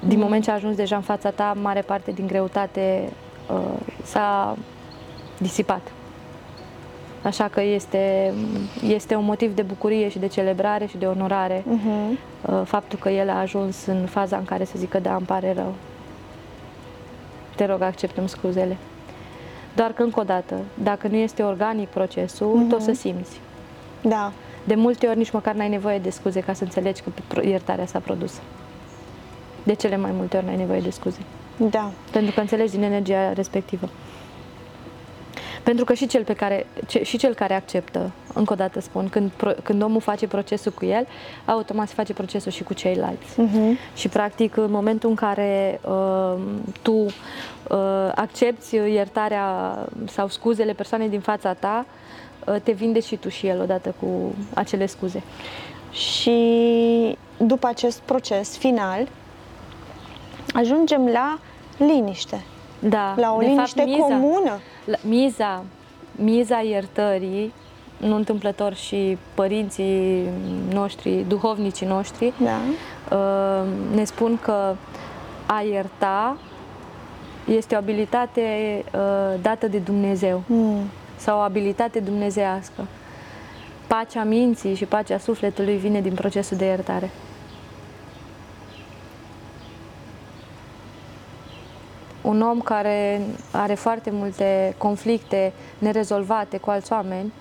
Din 0.00 0.16
mm. 0.16 0.22
moment 0.22 0.44
ce 0.44 0.50
a 0.50 0.54
ajuns 0.54 0.76
deja 0.76 0.96
în 0.96 1.02
fața 1.02 1.30
ta, 1.30 1.56
mare 1.62 1.80
parte 1.80 2.10
din 2.10 2.26
greutate 2.26 3.12
uh, 3.50 3.56
s-a 4.02 4.56
disipat. 5.38 5.92
Așa 7.22 7.48
că 7.48 7.62
este, 7.62 8.32
este 8.82 9.14
un 9.14 9.24
motiv 9.24 9.54
de 9.54 9.62
bucurie 9.62 10.08
și 10.08 10.18
de 10.18 10.26
celebrare 10.26 10.86
și 10.86 10.96
de 10.96 11.06
onorare 11.06 11.60
uh-huh. 11.60 12.18
uh, 12.50 12.60
faptul 12.64 12.98
că 12.98 13.08
el 13.08 13.28
a 13.30 13.38
ajuns 13.38 13.86
în 13.86 14.06
faza 14.06 14.36
în 14.36 14.44
care 14.44 14.64
să 14.64 14.74
zică 14.76 14.98
da, 14.98 15.14
îmi 15.14 15.26
pare 15.26 15.52
rău. 15.52 15.74
Te 17.56 17.64
rog, 17.64 17.82
acceptăm 17.82 18.26
scuzele. 18.26 18.76
Doar 19.78 19.92
că, 19.92 20.02
încă 20.02 20.20
o 20.20 20.22
dată, 20.22 20.54
dacă 20.82 21.08
nu 21.08 21.16
este 21.16 21.42
organic 21.42 21.88
procesul, 21.88 22.64
mm-hmm. 22.64 22.70
tot 22.70 22.80
să 22.80 22.92
simți. 22.92 23.40
Da. 24.02 24.32
De 24.64 24.74
multe 24.74 25.06
ori 25.06 25.16
nici 25.16 25.30
măcar 25.30 25.54
n-ai 25.54 25.68
nevoie 25.68 25.98
de 25.98 26.10
scuze 26.10 26.40
ca 26.40 26.52
să 26.52 26.64
înțelegi 26.64 27.02
că 27.02 27.40
iertarea 27.46 27.86
s-a 27.86 27.98
produs. 27.98 28.40
De 29.62 29.72
cele 29.72 29.96
mai 29.96 30.10
multe 30.16 30.36
ori 30.36 30.46
n-ai 30.46 30.56
nevoie 30.56 30.80
de 30.80 30.90
scuze. 30.90 31.18
Da. 31.56 31.90
Pentru 32.12 32.32
că 32.34 32.40
înțelegi 32.40 32.70
din 32.70 32.82
energia 32.82 33.32
respectivă. 33.32 33.88
Pentru 35.68 35.86
că 35.86 35.94
și 35.94 36.06
cel, 36.06 36.24
pe 36.24 36.32
care, 36.32 36.66
ce, 36.86 37.02
și 37.02 37.16
cel 37.16 37.34
care 37.34 37.54
acceptă, 37.54 38.10
încă 38.34 38.52
o 38.52 38.56
dată 38.56 38.80
spun, 38.80 39.08
când, 39.08 39.30
pro, 39.30 39.50
când 39.62 39.82
omul 39.82 40.00
face 40.00 40.26
procesul 40.26 40.72
cu 40.72 40.84
el, 40.84 41.06
automat 41.44 41.88
se 41.88 41.94
face 41.94 42.12
procesul 42.12 42.52
și 42.52 42.62
cu 42.62 42.74
ceilalți. 42.74 43.32
Uh-huh. 43.32 43.96
Și 43.96 44.08
practic 44.08 44.56
în 44.56 44.70
momentul 44.70 45.08
în 45.08 45.14
care 45.14 45.80
uh, 45.88 46.34
tu 46.82 46.92
uh, 46.92 47.10
accepti 48.14 48.74
iertarea 48.74 49.78
sau 50.04 50.28
scuzele 50.28 50.72
persoanei 50.72 51.08
din 51.08 51.20
fața 51.20 51.52
ta, 51.52 51.86
uh, 52.46 52.56
te 52.62 52.72
vinde 52.72 53.00
și 53.00 53.16
tu 53.16 53.28
și 53.28 53.46
el 53.46 53.60
odată 53.60 53.94
cu 54.00 54.34
acele 54.54 54.86
scuze. 54.86 55.22
Și 55.90 56.38
după 57.36 57.66
acest 57.66 57.98
proces 57.98 58.56
final, 58.56 59.08
ajungem 60.54 61.06
la 61.06 61.38
liniște. 61.76 62.44
Da, 62.78 63.14
la 63.16 63.34
o 63.34 63.40
liniște 63.40 63.80
fapt, 63.80 63.90
miza, 63.90 64.02
comună. 64.02 64.58
La, 64.84 64.96
miza, 65.02 65.64
miza 66.16 66.58
iertării, 66.58 67.52
nu 67.96 68.14
întâmplător 68.14 68.74
și 68.74 69.18
părinții 69.34 70.28
noștri, 70.72 71.24
duhovnicii 71.28 71.86
noștri, 71.86 72.32
da. 72.42 72.58
uh, 73.16 73.66
ne 73.94 74.04
spun 74.04 74.38
că 74.42 74.74
a 75.46 75.62
ierta 75.70 76.36
este 77.46 77.74
o 77.74 77.78
abilitate 77.78 78.42
uh, 78.94 79.40
dată 79.42 79.66
de 79.66 79.78
Dumnezeu 79.78 80.42
mm. 80.46 80.80
sau 81.16 81.38
o 81.38 81.42
abilitate 81.42 82.00
dumnezească. 82.00 82.86
Pacea 83.86 84.24
minții 84.24 84.74
și 84.74 84.84
pacea 84.84 85.18
sufletului 85.18 85.76
vine 85.76 86.00
din 86.00 86.14
procesul 86.14 86.56
de 86.56 86.64
iertare. 86.64 87.10
Un 92.28 92.40
om 92.40 92.60
care 92.60 93.20
are 93.50 93.74
foarte 93.74 94.10
multe 94.10 94.74
conflicte 94.78 95.52
nerezolvate 95.78 96.56
cu 96.56 96.70
alți 96.70 96.92
oameni 96.92 97.32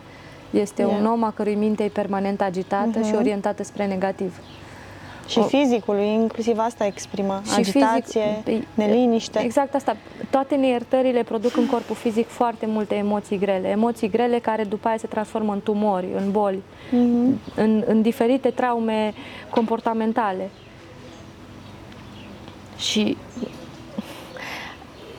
este 0.49 0.81
yeah. 0.81 0.95
un 0.99 1.05
om 1.05 1.23
a 1.23 1.31
cărui 1.31 1.55
minte 1.55 1.83
e 1.83 1.87
permanent 1.87 2.41
agitată 2.41 2.99
uh-huh. 2.99 3.03
și 3.03 3.09
mhm. 3.09 3.17
orientată 3.17 3.63
spre 3.63 3.85
negativ. 3.85 4.39
Și 5.27 5.37
o... 5.37 5.41
fizicul, 5.41 5.97
inclusiv 5.97 6.57
asta 6.57 6.85
exprimă, 6.85 7.41
și 7.45 7.59
agitație, 7.59 8.21
fizic, 8.21 8.43
păi, 8.43 8.67
neliniște. 8.73 9.43
Exact 9.43 9.75
asta. 9.75 9.97
Toate 10.29 10.55
neiertările 10.55 11.23
produc 11.23 11.57
în 11.57 11.65
corpul 11.65 11.95
fizic 11.95 12.27
foarte 12.27 12.65
multe 12.65 12.95
emoții 12.95 13.37
grele. 13.37 13.67
Emoții 13.67 14.09
grele 14.09 14.39
care 14.39 14.63
după 14.63 14.87
aia 14.87 14.97
se 14.97 15.07
transformă 15.07 15.53
în 15.53 15.61
tumori, 15.61 16.07
în 16.15 16.31
boli, 16.31 16.57
uh-huh. 16.57 17.55
în, 17.55 17.83
în 17.87 18.01
diferite 18.01 18.49
traume 18.49 19.13
comportamentale. 19.49 20.49
Și 22.77 23.17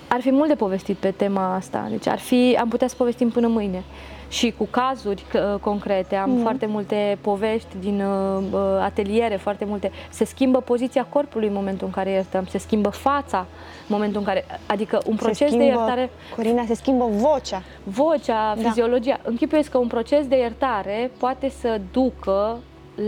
ar 0.09 0.21
fi 0.21 0.31
mult 0.31 0.49
de 0.49 0.55
povestit 0.55 0.97
pe 0.97 1.11
tema 1.11 1.55
asta, 1.55 1.87
deci 1.91 2.07
ar 2.07 2.19
fi, 2.19 2.57
am 2.61 2.69
putea 2.69 2.89
să 2.89 2.95
povestim 2.99 3.31
până 3.31 3.47
mâine. 3.47 3.83
Și 4.29 4.55
cu 4.59 4.65
cazuri 4.71 5.25
uh, 5.35 5.61
concrete, 5.61 6.17
am 6.17 6.31
mm. 6.31 6.41
foarte 6.43 6.67
multe 6.67 7.19
povești 7.21 7.77
din 7.81 8.01
uh, 8.01 8.43
uh, 8.53 8.61
ateliere, 8.81 9.37
foarte 9.37 9.65
multe. 9.65 9.91
Se 10.11 10.25
schimbă 10.25 10.61
poziția 10.61 11.05
corpului 11.05 11.47
în 11.47 11.53
momentul 11.53 11.87
în 11.87 11.93
care 11.93 12.11
iertăm, 12.11 12.47
se 12.47 12.59
schimbă 12.59 12.89
fața 12.89 13.39
în 13.39 13.87
momentul 13.87 14.19
în 14.19 14.27
care, 14.27 14.45
adică 14.67 15.01
un 15.07 15.17
proces 15.17 15.37
schimbă, 15.37 15.57
de 15.59 15.65
iertare... 15.65 16.11
Corina, 16.37 16.65
se 16.67 16.75
schimbă 16.75 17.09
vocea. 17.11 17.63
Vocea, 17.83 18.55
da. 18.55 18.69
fiziologia. 18.69 19.21
Închipuiesc 19.23 19.71
că 19.71 19.79
un 19.79 19.87
proces 19.87 20.27
de 20.27 20.37
iertare 20.37 21.11
poate 21.19 21.49
să 21.49 21.81
ducă 21.93 22.59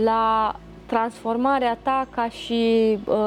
la 0.03 0.55
transformarea 0.91 1.77
ta 1.81 2.07
ca 2.15 2.29
și 2.29 2.97
uh, 3.05 3.17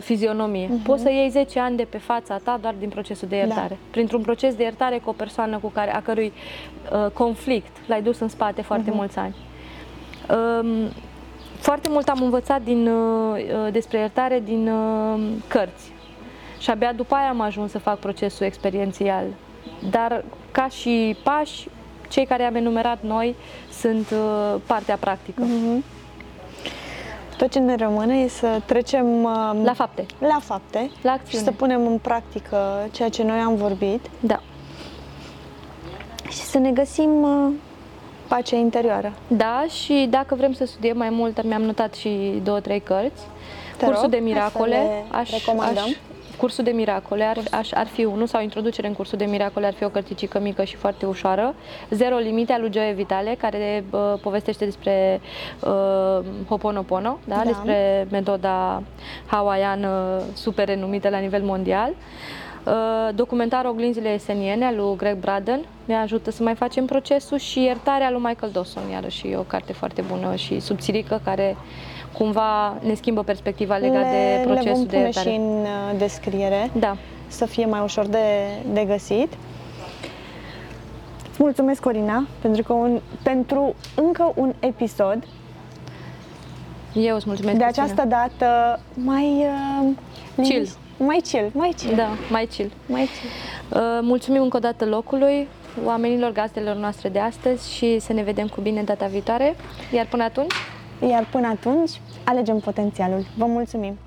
fizionomie. 0.00 0.66
Uh-huh. 0.66 0.84
Poți 0.84 1.02
să 1.02 1.10
iei 1.10 1.28
10 1.28 1.60
ani 1.60 1.76
de 1.76 1.86
pe 1.90 1.98
fața 1.98 2.36
ta 2.36 2.58
doar 2.60 2.74
din 2.78 2.88
procesul 2.88 3.28
de 3.28 3.36
iertare. 3.36 3.68
Da. 3.68 3.76
Printr-un 3.90 4.20
proces 4.20 4.54
de 4.54 4.62
iertare 4.62 4.98
cu 4.98 5.08
o 5.08 5.12
persoană 5.12 5.58
cu 5.58 5.68
care, 5.68 5.94
a 5.94 6.00
cărui 6.02 6.32
uh, 6.92 7.10
conflict 7.10 7.76
l-ai 7.86 8.02
dus 8.02 8.18
în 8.20 8.28
spate 8.28 8.62
foarte 8.62 8.90
uh-huh. 8.90 8.94
mulți 8.94 9.18
ani. 9.18 9.34
Um, 10.60 10.88
foarte 11.58 11.88
mult 11.88 12.08
am 12.08 12.22
învățat 12.22 12.62
din, 12.62 12.88
uh, 12.88 13.36
uh, 13.36 13.72
despre 13.72 13.98
iertare 13.98 14.40
din 14.44 14.68
uh, 14.68 15.20
cărți. 15.48 15.92
Și 16.58 16.70
abia 16.70 16.92
după 16.92 17.14
aia 17.14 17.28
am 17.28 17.40
ajuns 17.40 17.70
să 17.70 17.78
fac 17.78 17.98
procesul 17.98 18.46
experiențial. 18.46 19.24
Dar 19.90 20.24
ca 20.50 20.68
și 20.68 21.16
pași, 21.22 21.68
cei 22.08 22.26
care 22.26 22.42
am 22.42 22.54
enumerat 22.54 23.02
noi 23.02 23.34
sunt 23.70 24.10
uh, 24.10 24.60
partea 24.66 24.96
practică. 24.96 25.42
Mhm. 25.42 25.84
Tot 27.44 27.52
ce 27.52 27.58
ne 27.58 27.74
rămâne 27.76 28.16
e 28.18 28.28
să 28.28 28.60
trecem 28.64 29.22
uh, 29.22 29.30
La 29.64 29.72
fapte. 29.74 30.06
la 30.18 30.38
fapte 30.42 30.90
La 31.02 31.10
și 31.12 31.18
acțiune. 31.18 31.44
să 31.44 31.50
punem 31.50 31.86
în 31.86 31.98
practică 31.98 32.88
ceea 32.90 33.08
ce 33.08 33.22
noi 33.22 33.38
am 33.38 33.54
vorbit 33.56 34.00
Da. 34.20 34.40
și 36.28 36.36
să 36.40 36.58
ne 36.58 36.70
găsim 36.70 37.22
uh, 37.22 37.52
pacea 38.28 38.56
interioară. 38.56 39.12
Da, 39.28 39.64
și 39.68 40.06
dacă 40.10 40.34
vrem 40.34 40.52
să 40.52 40.64
studiem 40.66 40.96
mai 40.96 41.10
mult, 41.10 41.42
mi-am 41.44 41.62
notat 41.62 41.94
și 41.94 42.40
două, 42.42 42.60
trei 42.60 42.80
cărți. 42.80 43.22
Te 43.76 43.84
cursul 43.84 44.02
rog, 44.02 44.10
de 44.10 44.16
hai 44.16 44.26
să 44.28 44.32
miracole, 44.34 45.04
le 45.10 45.24
recomandăm. 45.30 45.96
Cursul 46.36 46.64
de 46.64 46.70
miracole 46.70 47.24
ar, 47.24 47.38
aș, 47.50 47.72
ar 47.72 47.86
fi 47.86 48.04
unul 48.04 48.26
sau 48.26 48.42
introducere 48.42 48.86
în 48.86 48.92
cursul 48.92 49.18
de 49.18 49.24
miracole 49.24 49.66
ar 49.66 49.72
fi 49.72 49.84
o 49.84 49.88
cărticică 49.88 50.40
mică 50.40 50.64
și 50.64 50.76
foarte 50.76 51.06
ușoară. 51.06 51.54
Zero 51.90 52.16
limite 52.16 52.52
al 52.52 52.60
lui 52.60 52.70
Joe 52.72 52.92
Vitale, 52.92 53.34
care 53.38 53.84
uh, 53.90 54.14
povestește 54.22 54.64
despre 54.64 55.20
uh, 55.60 56.24
Hoponopono, 56.48 57.18
da? 57.24 57.36
Da. 57.36 57.42
despre 57.42 58.06
metoda 58.10 58.82
hawaiană 59.26 60.22
super 60.34 60.66
renumită 60.66 61.08
la 61.08 61.18
nivel 61.18 61.42
mondial. 61.42 61.92
Uh, 62.66 63.14
documentarul 63.14 63.70
Oglinzile 63.70 64.08
eseniene 64.08 64.64
al 64.64 64.76
lui 64.76 64.96
Greg 64.96 65.16
Braden 65.16 65.64
ne 65.84 65.94
ajută 65.94 66.30
să 66.30 66.42
mai 66.42 66.54
facem 66.54 66.84
procesul 66.84 67.38
și 67.38 67.62
iertarea 67.62 68.10
lui 68.10 68.20
Michael 68.24 68.52
Dawson, 68.52 68.82
iarăși 68.90 69.28
e 69.28 69.36
o 69.36 69.42
carte 69.42 69.72
foarte 69.72 70.02
bună 70.02 70.34
și 70.34 70.60
subțirică 70.60 71.20
care 71.24 71.56
cumva 72.18 72.76
ne 72.86 72.94
schimbă 72.94 73.22
perspectiva 73.22 73.76
legat 73.76 74.10
de 74.10 74.16
le, 74.36 74.42
procesul 74.44 74.66
le 74.66 74.72
vom 74.72 74.80
de 74.82 74.86
pune 74.88 75.02
iertare. 75.02 75.30
și 75.30 75.36
în 75.36 75.42
uh, 75.42 75.98
descriere 75.98 76.70
Da. 76.72 76.96
să 77.26 77.44
fie 77.46 77.66
mai 77.66 77.80
ușor 77.82 78.06
de, 78.06 78.18
de 78.72 78.84
găsit. 78.84 79.28
Îți 81.30 81.42
mulțumesc, 81.42 81.80
Corina, 81.80 82.26
pentru, 82.40 82.62
că 82.62 82.72
un, 82.72 83.00
pentru 83.22 83.74
încă 83.94 84.32
un 84.34 84.52
episod. 84.58 85.24
Eu 86.92 87.14
îți 87.16 87.24
mulțumesc, 87.26 87.56
De 87.58 87.62
Cristina. 87.64 87.84
această 87.84 88.08
dată 88.08 88.80
mai... 88.94 89.46
Uh, 89.84 90.44
Chill. 90.44 90.66
liniș- 90.66 90.82
Mai 90.98 91.20
chill, 91.30 91.50
mai 91.54 91.74
chill. 91.76 91.94
Da, 91.96 92.08
mai 92.30 92.46
chill. 92.46 92.70
Mai 92.86 93.08
chill. 93.08 93.82
Uh, 93.82 93.98
mulțumim 94.02 94.42
încă 94.42 94.56
o 94.56 94.60
dată 94.60 94.84
locului, 94.84 95.48
oamenilor, 95.84 96.32
gazdelor 96.32 96.76
noastre 96.76 97.08
de 97.08 97.18
astăzi 97.18 97.72
și 97.74 97.98
să 97.98 98.12
ne 98.12 98.22
vedem 98.22 98.46
cu 98.46 98.60
bine 98.60 98.82
data 98.82 99.06
viitoare. 99.06 99.56
Iar 99.94 100.06
până 100.06 100.22
atunci, 100.22 100.52
Iar 101.08 101.26
până 101.30 101.46
atunci, 101.46 102.00
alegem 102.24 102.58
potențialul. 102.58 103.26
Vă 103.36 103.44
mulțumim! 103.44 103.98